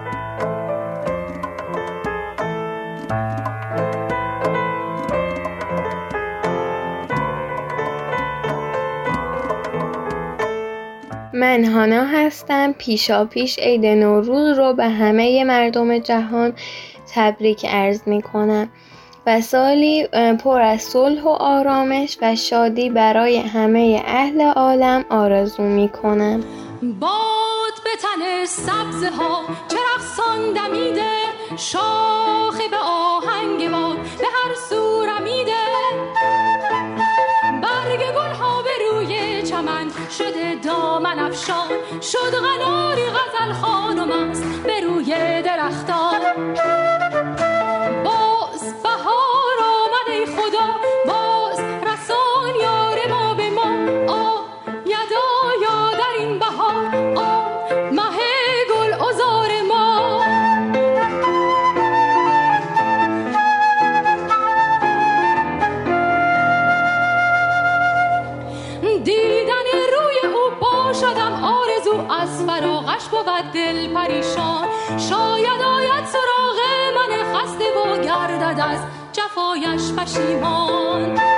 من 11.42 11.64
هانا 11.64 12.04
هستم. 12.04 12.72
پیشا 12.72 13.24
پیش 13.24 13.58
عید 13.58 13.86
نوروز 13.86 14.58
رو 14.58 14.72
به 14.72 14.88
همه 14.88 15.44
مردم 15.44 15.98
جهان 15.98 16.52
تبریک 17.14 17.66
عرض 17.66 18.00
می 18.06 18.22
کنم 18.22 18.68
و 19.26 19.40
سالی 19.40 20.06
پر 20.44 20.60
از 20.60 20.82
صلح 20.82 21.22
و 21.22 21.28
آرامش 21.28 22.18
و 22.22 22.36
شادی 22.36 22.90
برای 22.90 23.36
همه 23.36 24.02
اهل 24.06 24.40
عالم 24.40 25.04
آرزو 25.10 25.62
می 25.62 25.88
کنم 25.88 26.40
باد 27.00 27.74
به 27.84 27.90
تن 28.02 28.44
سبزه 28.44 29.10
ها 29.10 29.44
چرخ 29.68 30.20
دمیده 30.56 31.10
شاخه 31.56 32.68
به 32.70 32.76
آهنگ 32.76 33.70
باد 33.70 33.96
به 33.96 34.26
هر 34.34 34.54
سو 34.68 35.02
رمیده. 35.02 35.51
شده 40.18 40.54
دامن 40.64 41.18
افشان. 41.18 41.68
شد 42.02 42.34
غناری 42.34 43.02
غزل 43.02 43.52
خانم 43.52 44.30
است 44.30 44.44
به 44.62 44.80
روی 44.80 45.42
درختان. 45.42 46.20
دل 73.54 73.94
پریشان. 73.94 74.68
شاید 74.98 75.62
آید 75.62 76.04
سراغ 76.06 76.58
من 76.96 77.34
خسته 77.34 77.64
و 77.64 78.02
گردد 78.02 78.60
از 78.60 78.80
جفایش 79.12 79.92
پشیمان. 79.92 81.31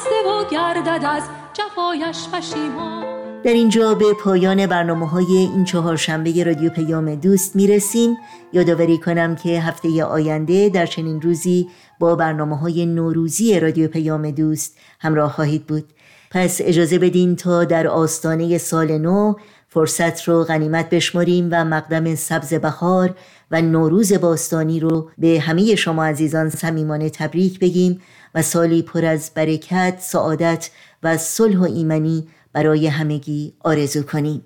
خسته 0.00 0.28
و 0.28 0.50
گردد 0.50 1.04
از 1.04 1.22
جفایش 1.52 2.28
پشیمان 2.28 3.04
در 3.42 3.52
اینجا 3.52 3.94
به 3.94 4.14
پایان 4.24 4.66
برنامه 4.66 5.08
های 5.08 5.36
این 5.36 5.64
چهار 5.64 5.96
شنبه 5.96 6.44
رادیو 6.44 6.70
پیام 6.70 7.14
دوست 7.14 7.56
می‌رسیم. 7.56 8.16
یادآوری 8.52 8.98
کنم 8.98 9.36
که 9.36 9.60
هفته 9.60 10.04
آینده 10.04 10.68
در 10.68 10.86
چنین 10.86 11.20
روزی 11.20 11.68
با 11.98 12.16
برنامه 12.16 12.58
های 12.58 12.86
نوروزی 12.86 13.60
رادیو 13.60 13.88
پیام 13.88 14.30
دوست 14.30 14.78
همراه 15.00 15.32
خواهید 15.32 15.66
بود. 15.66 15.84
پس 16.30 16.60
اجازه 16.60 16.98
بدین 16.98 17.36
تا 17.36 17.64
در 17.64 17.86
آستانه 17.86 18.58
سال 18.58 18.98
نو 18.98 19.34
فرصت 19.68 20.28
رو 20.28 20.44
غنیمت 20.44 20.90
بشماریم 20.90 21.48
و 21.52 21.64
مقدم 21.64 22.14
سبز 22.14 22.54
بهار 22.54 23.14
و 23.50 23.62
نوروز 23.62 24.12
باستانی 24.12 24.80
رو 24.80 25.10
به 25.18 25.40
همه 25.40 25.74
شما 25.74 26.04
عزیزان 26.04 26.50
صمیمانه 26.50 27.10
تبریک 27.10 27.58
بگیم. 27.58 28.00
و 28.34 28.42
سالی 28.42 28.82
پر 28.82 29.04
از 29.04 29.30
برکت، 29.34 29.98
سعادت 30.00 30.70
و 31.02 31.16
صلح 31.16 31.58
و 31.58 31.62
ایمنی 31.62 32.28
برای 32.52 32.86
همگی 32.86 33.52
آرزو 33.60 34.02
کنیم. 34.02 34.44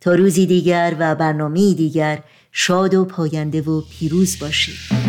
تا 0.00 0.14
روزی 0.14 0.46
دیگر 0.46 0.96
و 0.98 1.14
برنامه 1.14 1.74
دیگر 1.74 2.22
شاد 2.52 2.94
و 2.94 3.04
پاینده 3.04 3.62
و 3.62 3.80
پیروز 3.80 4.38
باشید. 4.38 5.05